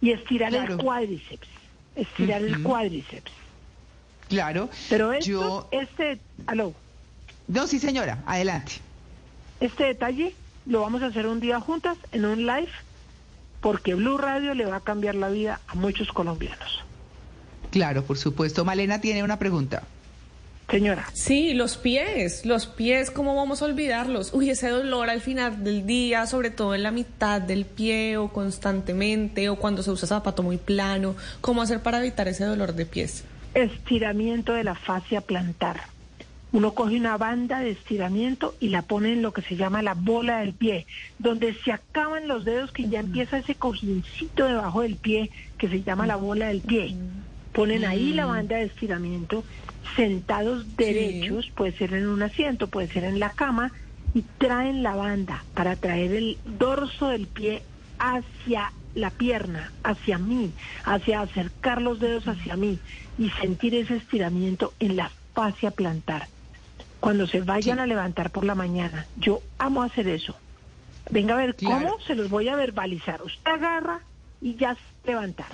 Y 0.00 0.10
estirar 0.12 0.50
Claro. 0.50 0.74
el 0.74 0.78
cuádriceps. 0.80 1.48
Estirar 1.94 2.42
el 2.42 2.62
cuádriceps. 2.62 3.32
Claro. 4.28 4.68
Pero 4.88 5.12
esto, 5.12 5.26
Yo... 5.30 5.68
este, 5.70 6.18
aló, 6.46 6.74
No, 7.48 7.66
sí, 7.66 7.78
señora, 7.78 8.22
adelante. 8.26 8.72
Este 9.60 9.84
detalle 9.84 10.34
lo 10.66 10.80
vamos 10.82 11.02
a 11.02 11.06
hacer 11.06 11.26
un 11.26 11.40
día 11.40 11.60
juntas 11.60 11.96
en 12.12 12.24
un 12.26 12.44
live 12.46 12.68
porque 13.60 13.94
Blue 13.94 14.18
Radio 14.18 14.54
le 14.54 14.66
va 14.66 14.76
a 14.76 14.80
cambiar 14.80 15.14
la 15.14 15.28
vida 15.30 15.60
a 15.68 15.74
muchos 15.74 16.08
colombianos. 16.12 16.84
Claro, 17.70 18.04
por 18.04 18.18
supuesto. 18.18 18.64
Malena 18.64 19.00
tiene 19.00 19.22
una 19.22 19.38
pregunta. 19.38 19.82
Señora, 20.68 21.06
Sí, 21.12 21.54
los 21.54 21.76
pies, 21.76 22.44
los 22.44 22.66
pies, 22.66 23.10
¿cómo 23.10 23.36
vamos 23.36 23.62
a 23.62 23.66
olvidarlos? 23.66 24.34
Uy, 24.34 24.50
ese 24.50 24.68
dolor 24.68 25.10
al 25.10 25.20
final 25.20 25.62
del 25.62 25.86
día, 25.86 26.26
sobre 26.26 26.50
todo 26.50 26.74
en 26.74 26.82
la 26.82 26.90
mitad 26.90 27.40
del 27.40 27.64
pie 27.64 28.16
o 28.16 28.32
constantemente 28.32 29.48
o 29.48 29.56
cuando 29.56 29.82
se 29.82 29.90
usa 29.92 30.08
zapato 30.08 30.42
muy 30.42 30.56
plano, 30.56 31.14
¿cómo 31.40 31.62
hacer 31.62 31.82
para 31.82 32.00
evitar 32.00 32.26
ese 32.26 32.44
dolor 32.44 32.74
de 32.74 32.86
pies? 32.86 33.24
estiramiento 33.56 34.52
de 34.52 34.64
la 34.64 34.74
fascia 34.74 35.20
plantar. 35.22 35.80
Uno 36.52 36.72
coge 36.72 36.96
una 36.96 37.16
banda 37.16 37.60
de 37.60 37.70
estiramiento 37.70 38.54
y 38.60 38.68
la 38.68 38.82
pone 38.82 39.12
en 39.12 39.22
lo 39.22 39.32
que 39.32 39.42
se 39.42 39.56
llama 39.56 39.82
la 39.82 39.94
bola 39.94 40.38
del 40.38 40.52
pie, 40.52 40.86
donde 41.18 41.54
se 41.54 41.72
acaban 41.72 42.28
los 42.28 42.44
dedos 42.44 42.70
que 42.70 42.88
ya 42.88 43.00
empieza 43.00 43.38
ese 43.38 43.54
cojincito 43.54 44.46
debajo 44.46 44.82
del 44.82 44.96
pie 44.96 45.30
que 45.58 45.68
se 45.68 45.82
llama 45.82 46.06
la 46.06 46.16
bola 46.16 46.48
del 46.48 46.60
pie. 46.60 46.94
Ponen 47.52 47.84
ahí 47.84 48.12
la 48.12 48.26
banda 48.26 48.56
de 48.56 48.64
estiramiento, 48.64 49.42
sentados 49.94 50.76
derechos, 50.76 51.50
puede 51.54 51.72
ser 51.72 51.94
en 51.94 52.08
un 52.08 52.22
asiento, 52.22 52.68
puede 52.68 52.88
ser 52.88 53.04
en 53.04 53.20
la 53.20 53.30
cama, 53.30 53.72
y 54.14 54.22
traen 54.38 54.82
la 54.82 54.94
banda 54.94 55.44
para 55.54 55.76
traer 55.76 56.12
el 56.12 56.38
dorso 56.44 57.08
del 57.08 57.26
pie 57.26 57.62
hacia 57.98 58.72
la 58.94 59.10
pierna, 59.10 59.72
hacia 59.82 60.16
mí, 60.18 60.52
hacia 60.84 61.20
acercar 61.20 61.82
los 61.82 62.00
dedos 62.00 62.26
hacia 62.26 62.56
mí 62.56 62.78
y 63.18 63.28
sentir 63.30 63.74
ese 63.74 63.96
estiramiento 63.96 64.72
en 64.80 64.96
la 64.96 65.10
fascia 65.34 65.70
plantar. 65.70 66.28
Cuando 67.00 67.26
se 67.26 67.42
vayan 67.42 67.78
a 67.78 67.86
levantar 67.86 68.30
por 68.30 68.44
la 68.44 68.54
mañana, 68.54 69.06
yo 69.18 69.42
amo 69.58 69.82
hacer 69.82 70.08
eso. 70.08 70.34
Venga 71.10 71.34
a 71.34 71.38
ver 71.38 71.54
cómo 71.54 72.00
se 72.06 72.14
los 72.14 72.30
voy 72.30 72.48
a 72.48 72.56
verbalizar. 72.56 73.22
Usted 73.22 73.50
agarra 73.50 74.00
y 74.40 74.56
ya 74.56 74.74
se 74.74 75.10
levanta. 75.10 75.46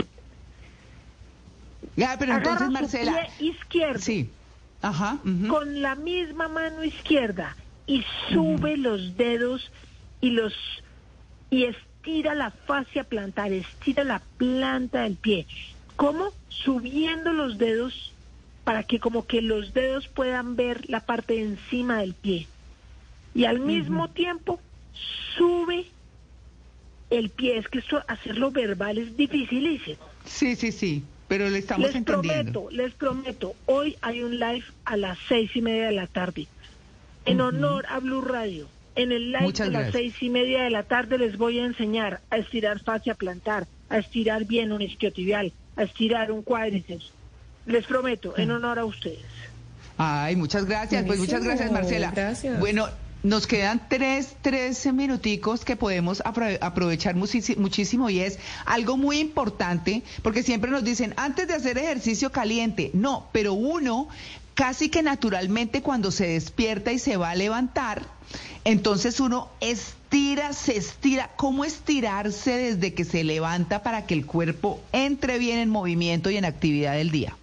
Ya, 1.96 2.16
pero 2.18 2.32
Agarra 2.34 2.52
entonces, 2.66 2.66
su 2.66 2.72
Marcela. 2.72 3.28
pie 3.38 3.48
izquierdo 3.50 4.00
Sí. 4.00 4.30
Ajá. 4.80 5.18
con 5.48 5.80
la 5.80 5.94
misma 5.94 6.48
mano 6.48 6.82
izquierda 6.82 7.56
y 7.86 8.04
sube 8.30 8.76
los 8.76 9.16
dedos 9.16 9.70
y 10.20 10.30
los 10.30 10.52
y 11.50 11.64
estira 11.64 12.34
la 12.34 12.50
fascia 12.50 13.04
plantar, 13.04 13.52
estira 13.52 14.02
la 14.04 14.20
planta 14.38 15.02
del 15.02 15.16
pie. 15.16 15.46
¿Cómo? 15.96 16.30
Subiendo 16.48 17.32
los 17.32 17.58
dedos 17.58 18.12
para 18.64 18.82
que 18.84 18.98
como 18.98 19.26
que 19.26 19.42
los 19.42 19.74
dedos 19.74 20.08
puedan 20.08 20.56
ver 20.56 20.88
la 20.88 21.00
parte 21.00 21.34
de 21.34 21.42
encima 21.42 21.98
del 21.98 22.14
pie. 22.14 22.48
Y 23.34 23.44
al 23.44 23.60
mismo 23.60 24.08
tiempo 24.08 24.60
sube 25.36 25.86
el 27.10 27.30
pie. 27.30 27.58
Es 27.58 27.68
que 27.68 27.78
esto 27.80 28.02
hacerlo 28.08 28.50
verbal 28.50 28.98
es 28.98 29.16
dificilísimo. 29.16 29.98
Sí, 30.24 30.56
sí, 30.56 30.72
sí. 30.72 31.04
Pero 31.32 31.48
le 31.48 31.60
estamos 31.60 31.86
les 31.86 31.96
entendiendo. 31.96 32.52
prometo, 32.64 32.76
les 32.76 32.92
prometo, 32.92 33.54
hoy 33.64 33.96
hay 34.02 34.22
un 34.22 34.38
live 34.38 34.64
a 34.84 34.98
las 34.98 35.16
seis 35.30 35.50
y 35.56 35.62
media 35.62 35.86
de 35.86 35.92
la 35.92 36.06
tarde, 36.06 36.46
en 37.24 37.40
honor 37.40 37.86
a 37.88 38.00
Blue 38.00 38.20
Radio. 38.20 38.68
En 38.96 39.12
el 39.12 39.32
live 39.32 39.40
Muchas 39.44 39.68
de 39.68 39.72
las 39.72 39.82
gracias. 39.84 40.02
seis 40.02 40.22
y 40.22 40.28
media 40.28 40.64
de 40.64 40.68
la 40.68 40.82
tarde 40.82 41.16
les 41.16 41.38
voy 41.38 41.58
a 41.58 41.64
enseñar 41.64 42.20
a 42.28 42.36
estirar 42.36 42.80
fascia 42.80 43.14
plantar, 43.14 43.66
a 43.88 43.96
estirar 43.96 44.44
bien 44.44 44.72
un 44.72 44.82
isquiotibial, 44.82 45.54
a 45.76 45.84
estirar 45.84 46.30
un 46.32 46.42
cuádriceps. 46.42 47.10
Les 47.64 47.86
prometo, 47.86 48.34
en 48.36 48.50
honor 48.50 48.78
a 48.78 48.84
ustedes. 48.84 49.24
Ay, 49.96 50.36
muchas 50.36 50.66
gracias. 50.66 51.02
Pues 51.06 51.18
muchas 51.18 51.42
gracias, 51.42 51.72
Marcela. 51.72 52.12
gracias. 52.14 52.60
Bueno, 52.60 52.90
nos 53.22 53.46
quedan 53.46 53.80
tres, 53.88 54.34
tres 54.42 54.84
minuticos 54.92 55.64
que 55.64 55.76
podemos 55.76 56.22
apro- 56.24 56.58
aprovechar 56.60 57.14
muchísi- 57.14 57.56
muchísimo 57.56 58.10
y 58.10 58.20
es 58.20 58.38
algo 58.66 58.96
muy 58.96 59.18
importante 59.20 60.02
porque 60.22 60.42
siempre 60.42 60.70
nos 60.70 60.82
dicen 60.84 61.14
antes 61.16 61.46
de 61.48 61.54
hacer 61.54 61.78
ejercicio 61.78 62.32
caliente. 62.32 62.90
No, 62.94 63.28
pero 63.32 63.52
uno 63.54 64.08
casi 64.54 64.88
que 64.88 65.02
naturalmente 65.02 65.82
cuando 65.82 66.10
se 66.10 66.26
despierta 66.28 66.92
y 66.92 66.98
se 66.98 67.16
va 67.16 67.30
a 67.30 67.34
levantar, 67.36 68.02
entonces 68.64 69.20
uno 69.20 69.48
estira, 69.60 70.52
se 70.52 70.76
estira. 70.76 71.30
¿Cómo 71.36 71.64
estirarse 71.64 72.56
desde 72.56 72.92
que 72.94 73.04
se 73.04 73.24
levanta 73.24 73.82
para 73.82 74.04
que 74.06 74.14
el 74.14 74.26
cuerpo 74.26 74.80
entre 74.92 75.38
bien 75.38 75.58
en 75.58 75.68
movimiento 75.70 76.28
y 76.30 76.36
en 76.36 76.44
actividad 76.44 76.94
del 76.94 77.10
día? 77.12 77.36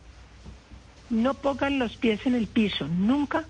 No 1.09 1.33
pongan 1.33 1.79
los 1.79 1.97
pies 1.97 2.19
en 2.25 2.35
el 2.35 2.47
piso, 2.47 2.87
nunca, 2.87 3.45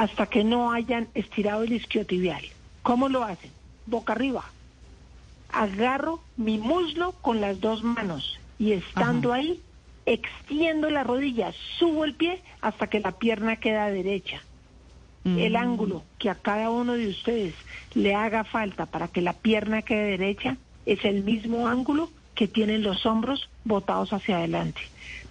hasta 0.00 0.24
que 0.24 0.44
no 0.44 0.72
hayan 0.72 1.08
estirado 1.12 1.62
el 1.62 1.74
isquiotibial. 1.74 2.42
¿Cómo 2.82 3.10
lo 3.10 3.22
hacen? 3.22 3.50
Boca 3.84 4.14
arriba. 4.14 4.46
Agarro 5.52 6.22
mi 6.38 6.56
muslo 6.56 7.12
con 7.20 7.42
las 7.42 7.60
dos 7.60 7.84
manos 7.84 8.40
y 8.58 8.72
estando 8.72 9.34
ahí, 9.34 9.60
extiendo 10.06 10.88
la 10.88 11.04
rodilla, 11.04 11.52
subo 11.78 12.06
el 12.06 12.14
pie 12.14 12.40
hasta 12.62 12.86
que 12.86 13.00
la 13.00 13.12
pierna 13.12 13.56
queda 13.56 13.90
derecha. 13.90 14.40
El 15.26 15.54
ángulo 15.54 16.02
que 16.18 16.30
a 16.30 16.34
cada 16.34 16.70
uno 16.70 16.94
de 16.94 17.08
ustedes 17.08 17.52
le 17.92 18.14
haga 18.14 18.44
falta 18.44 18.86
para 18.86 19.08
que 19.08 19.20
la 19.20 19.34
pierna 19.34 19.82
quede 19.82 20.16
derecha 20.16 20.56
es 20.86 21.04
el 21.04 21.24
mismo 21.24 21.68
ángulo 21.68 22.08
que 22.34 22.48
tienen 22.48 22.82
los 22.82 23.04
hombros 23.04 23.50
botados 23.64 24.14
hacia 24.14 24.38
adelante. 24.38 24.80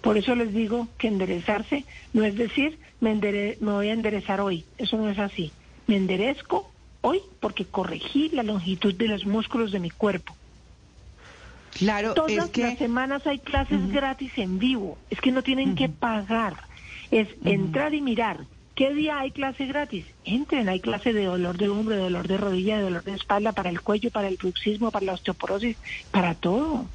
Por 0.00 0.16
eso 0.16 0.36
les 0.36 0.54
digo 0.54 0.86
que 0.96 1.08
enderezarse 1.08 1.84
no 2.12 2.24
es 2.24 2.36
decir, 2.36 2.78
me, 3.00 3.12
endere- 3.12 3.56
me 3.60 3.72
voy 3.72 3.88
a 3.88 3.92
enderezar 3.92 4.40
hoy. 4.40 4.64
Eso 4.78 4.96
no 4.96 5.08
es 5.08 5.18
así. 5.18 5.52
Me 5.86 5.96
enderezco 5.96 6.70
hoy 7.00 7.20
porque 7.40 7.64
corregí 7.64 8.28
la 8.30 8.42
longitud 8.42 8.94
de 8.94 9.08
los 9.08 9.26
músculos 9.26 9.72
de 9.72 9.80
mi 9.80 9.90
cuerpo. 9.90 10.36
Claro, 11.72 12.14
Todas 12.14 12.32
es 12.46 12.50
que... 12.50 12.62
las 12.62 12.78
semanas 12.78 13.26
hay 13.26 13.38
clases 13.38 13.90
gratis 13.90 14.32
en 14.36 14.58
vivo. 14.58 14.98
Es 15.08 15.20
que 15.20 15.32
no 15.32 15.42
tienen 15.42 15.74
que 15.74 15.88
pagar. 15.88 16.56
Es 17.10 17.28
entrar 17.44 17.94
y 17.94 18.00
mirar. 18.00 18.44
¿Qué 18.74 18.94
día 18.94 19.18
hay 19.20 19.30
clase 19.30 19.66
gratis? 19.66 20.06
Entren, 20.24 20.68
hay 20.68 20.80
clase 20.80 21.12
de 21.12 21.24
dolor 21.24 21.58
de 21.58 21.68
hombro, 21.68 21.94
de 21.96 22.02
dolor 22.02 22.28
de 22.28 22.36
rodilla, 22.38 22.78
de 22.78 22.84
dolor 22.84 23.04
de 23.04 23.14
espalda, 23.14 23.52
para 23.52 23.68
el 23.70 23.80
cuello, 23.82 24.10
para 24.10 24.28
el 24.28 24.36
bruxismo, 24.36 24.90
para 24.90 25.06
la 25.06 25.12
osteoporosis, 25.14 25.76
para 26.10 26.34
todo. 26.34 26.86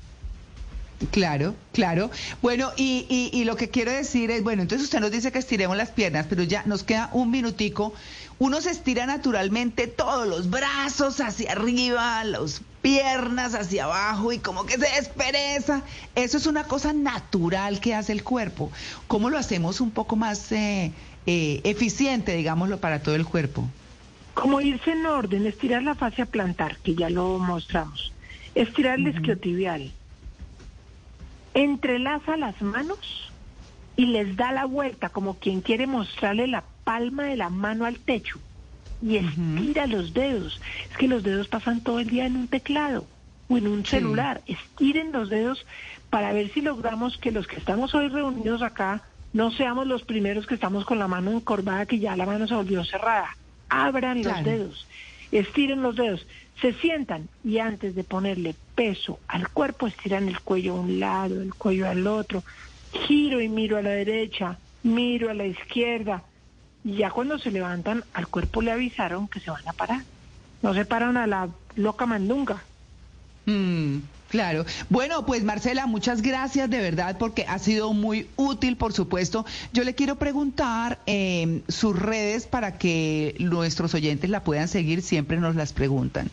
Claro, 1.12 1.56
claro. 1.74 2.10
Bueno, 2.42 2.72
y, 2.78 3.06
y, 3.10 3.38
y 3.38 3.44
lo 3.44 3.56
que 3.58 3.70
quiero 3.70 3.92
decir 3.92 4.32
es, 4.32 4.44
bueno, 4.44 4.62
entonces 4.62 4.86
usted 4.86 5.00
nos 5.00 5.12
dice 5.12 5.32
que 5.32 5.40
estiremos 5.40 5.76
las 5.76 5.92
piernas, 5.92 6.26
pero 6.30 6.44
ya 6.44 6.64
nos 6.66 6.84
queda 6.84 7.10
un 7.12 7.32
minutico. 7.32 7.94
Uno 8.40 8.62
se 8.62 8.72
estira 8.72 9.06
naturalmente 9.06 9.88
todos 9.88 10.28
los 10.28 10.50
brazos 10.50 11.20
hacia 11.22 11.52
arriba, 11.52 12.24
las 12.24 12.62
piernas 12.82 13.56
hacia 13.56 13.86
abajo 13.86 14.32
y 14.32 14.40
como 14.40 14.66
que 14.66 14.74
se 14.74 14.88
despereza. 14.96 15.84
Eso 16.16 16.38
es 16.38 16.46
una 16.46 16.66
cosa 16.66 16.94
natural 16.94 17.80
que 17.80 17.94
hace 17.94 18.12
el 18.12 18.24
cuerpo. 18.24 18.72
¿Cómo 19.08 19.30
lo 19.30 19.38
hacemos 19.38 19.82
un 19.82 19.92
poco 19.92 20.16
más 20.16 20.52
eh, 20.52 20.92
eh, 21.26 21.62
eficiente, 21.64 22.36
digámoslo, 22.36 22.78
para 22.80 23.00
todo 23.02 23.16
el 23.16 23.26
cuerpo? 23.26 23.68
Como 24.34 24.60
irse 24.62 24.92
en 24.92 25.06
orden, 25.06 25.46
estirar 25.46 25.84
la 25.84 25.96
fascia 25.96 26.26
plantar, 26.26 26.78
que 26.78 26.94
ya 26.94 27.10
lo 27.10 27.40
mostramos. 27.40 28.14
Estirar 28.54 29.00
el 29.00 29.08
isquiotibial. 29.08 29.92
Entrelaza 31.56 32.36
las 32.36 32.62
manos 32.62 33.32
y 33.96 34.08
les 34.08 34.36
da 34.36 34.52
la 34.52 34.66
vuelta 34.66 35.08
como 35.08 35.40
quien 35.40 35.62
quiere 35.62 35.88
mostrarle 35.88 36.48
la 36.48 36.66
palma 36.84 37.24
de 37.24 37.38
la 37.38 37.50
mano 37.50 37.86
al 37.86 37.98
techo. 37.98 38.40
Y 39.02 39.16
estira 39.16 39.88
los 39.88 40.14
dedos. 40.14 40.62
Es 40.92 40.98
que 40.98 41.08
los 41.08 41.24
dedos 41.24 41.48
pasan 41.48 41.82
todo 41.82 42.00
el 42.00 42.10
día 42.10 42.26
en 42.26 42.36
un 42.36 42.50
teclado 42.50 43.06
o 43.48 43.58
en 43.58 43.68
un 43.68 43.86
celular. 43.86 44.42
Estiren 44.48 45.14
los 45.14 45.30
dedos 45.30 45.66
para 46.10 46.34
ver 46.34 46.52
si 46.54 46.62
logramos 46.62 47.18
que 47.18 47.32
los 47.32 47.48
que 47.48 47.56
estamos 47.56 47.96
hoy 47.96 48.10
reunidos 48.10 48.62
acá 48.62 49.04
no 49.32 49.50
seamos 49.52 49.88
los 49.88 50.04
primeros 50.04 50.48
que 50.48 50.56
estamos 50.56 50.86
con 50.86 51.00
la 51.00 51.08
mano 51.08 51.32
encorvada 51.32 51.86
que 51.86 52.00
ya 52.00 52.18
la 52.18 52.26
mano 52.26 52.48
se 52.48 52.56
volvió 52.56 52.84
cerrada. 52.84 53.36
Abran 53.70 54.24
los 54.24 54.44
dedos, 54.44 54.88
estiren 55.32 55.82
los 55.82 55.96
dedos, 55.96 56.26
se 56.62 56.74
sientan 56.74 57.28
y 57.44 57.60
antes 57.60 57.96
de 57.96 58.04
ponerle 58.04 58.56
peso 58.76 59.20
al 59.28 59.50
cuerpo 59.50 59.88
estiran 59.88 60.28
el 60.28 60.40
cuello 60.40 60.74
a 60.74 60.80
un 60.80 61.00
lado, 61.00 61.42
el 61.42 61.54
cuello 61.54 61.90
al 61.90 62.08
otro, 62.08 62.44
giro 63.08 63.42
y 63.42 63.50
miro 63.50 63.78
a 63.78 63.82
la 63.82 63.92
derecha, 63.92 64.58
miro 64.84 65.30
a 65.30 65.34
la 65.34 65.46
izquierda 65.46 66.24
y 66.84 66.98
ya 66.98 67.10
cuando 67.10 67.40
se 67.40 67.52
levantan 67.52 68.04
al 68.14 68.28
cuerpo 68.28 68.62
le 68.62 68.72
avisaron 68.72 69.28
que 69.28 69.40
se 69.40 69.52
van 69.52 69.68
a 69.68 69.74
parar. 69.74 70.04
No 70.62 70.74
se 70.74 70.86
paran 70.86 71.18
a 71.18 71.28
la 71.28 71.50
loca 71.76 72.06
mandunga. 72.06 72.64
Mm, 73.46 73.98
claro. 74.30 74.66
Bueno, 74.90 75.26
pues 75.26 75.44
Marcela, 75.44 75.88
muchas 75.88 76.22
gracias 76.22 76.70
de 76.70 76.80
verdad 76.80 77.18
porque 77.18 77.46
ha 77.48 77.60
sido 77.60 77.92
muy 77.94 78.28
útil, 78.36 78.78
por 78.78 78.94
supuesto. 78.94 79.46
Yo 79.74 79.84
le 79.84 79.96
quiero 79.96 80.16
preguntar 80.16 81.00
eh, 81.06 81.62
sus 81.68 81.98
redes 81.98 82.48
para 82.48 82.78
que 82.78 83.36
nuestros 83.40 83.94
oyentes 83.94 84.30
la 84.30 84.44
puedan 84.44 84.68
seguir, 84.68 85.02
siempre 85.02 85.38
nos 85.38 85.56
las 85.56 85.74
preguntan. 85.74 86.30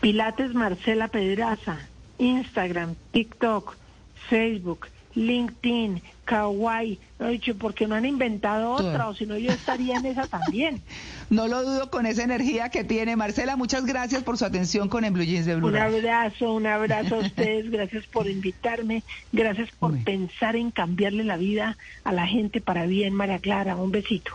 Pilates 0.00 0.54
Marcela 0.54 1.08
Pedraza, 1.08 1.78
Instagram, 2.18 2.94
TikTok, 3.12 3.76
Facebook, 4.28 4.88
LinkedIn, 5.14 6.02
Kawaii. 6.24 6.98
No 7.18 7.28
he 7.28 7.32
dicho 7.32 7.56
porque 7.56 7.86
no 7.86 7.94
han 7.94 8.04
inventado 8.04 8.72
otra, 8.72 9.08
o 9.08 9.14
si 9.14 9.24
no 9.24 9.38
yo 9.38 9.50
estaría 9.50 9.96
en 9.96 10.06
esa 10.06 10.26
también. 10.26 10.82
No 11.28 11.48
lo 11.48 11.64
dudo 11.64 11.90
con 11.90 12.06
esa 12.06 12.22
energía 12.22 12.68
que 12.68 12.84
tiene. 12.84 13.16
Marcela, 13.16 13.56
muchas 13.56 13.84
gracias 13.84 14.22
por 14.22 14.38
su 14.38 14.44
atención 14.44 14.88
con 14.88 15.04
En 15.04 15.12
Blue 15.12 15.24
Jeans 15.24 15.44
de 15.44 15.56
Blue 15.56 15.66
Un 15.66 15.76
abrazo, 15.76 16.52
un 16.52 16.68
abrazo 16.68 17.16
a 17.16 17.18
ustedes, 17.26 17.68
gracias 17.68 18.06
por 18.06 18.28
invitarme, 18.28 19.02
gracias 19.32 19.70
por 19.76 19.98
pensar 20.04 20.54
en 20.54 20.70
cambiarle 20.70 21.24
la 21.24 21.36
vida 21.36 21.76
a 22.04 22.12
la 22.12 22.28
gente 22.28 22.60
para 22.60 22.86
bien, 22.86 23.12
María 23.12 23.40
Clara, 23.40 23.74
un 23.74 23.90
besito. 23.90 24.34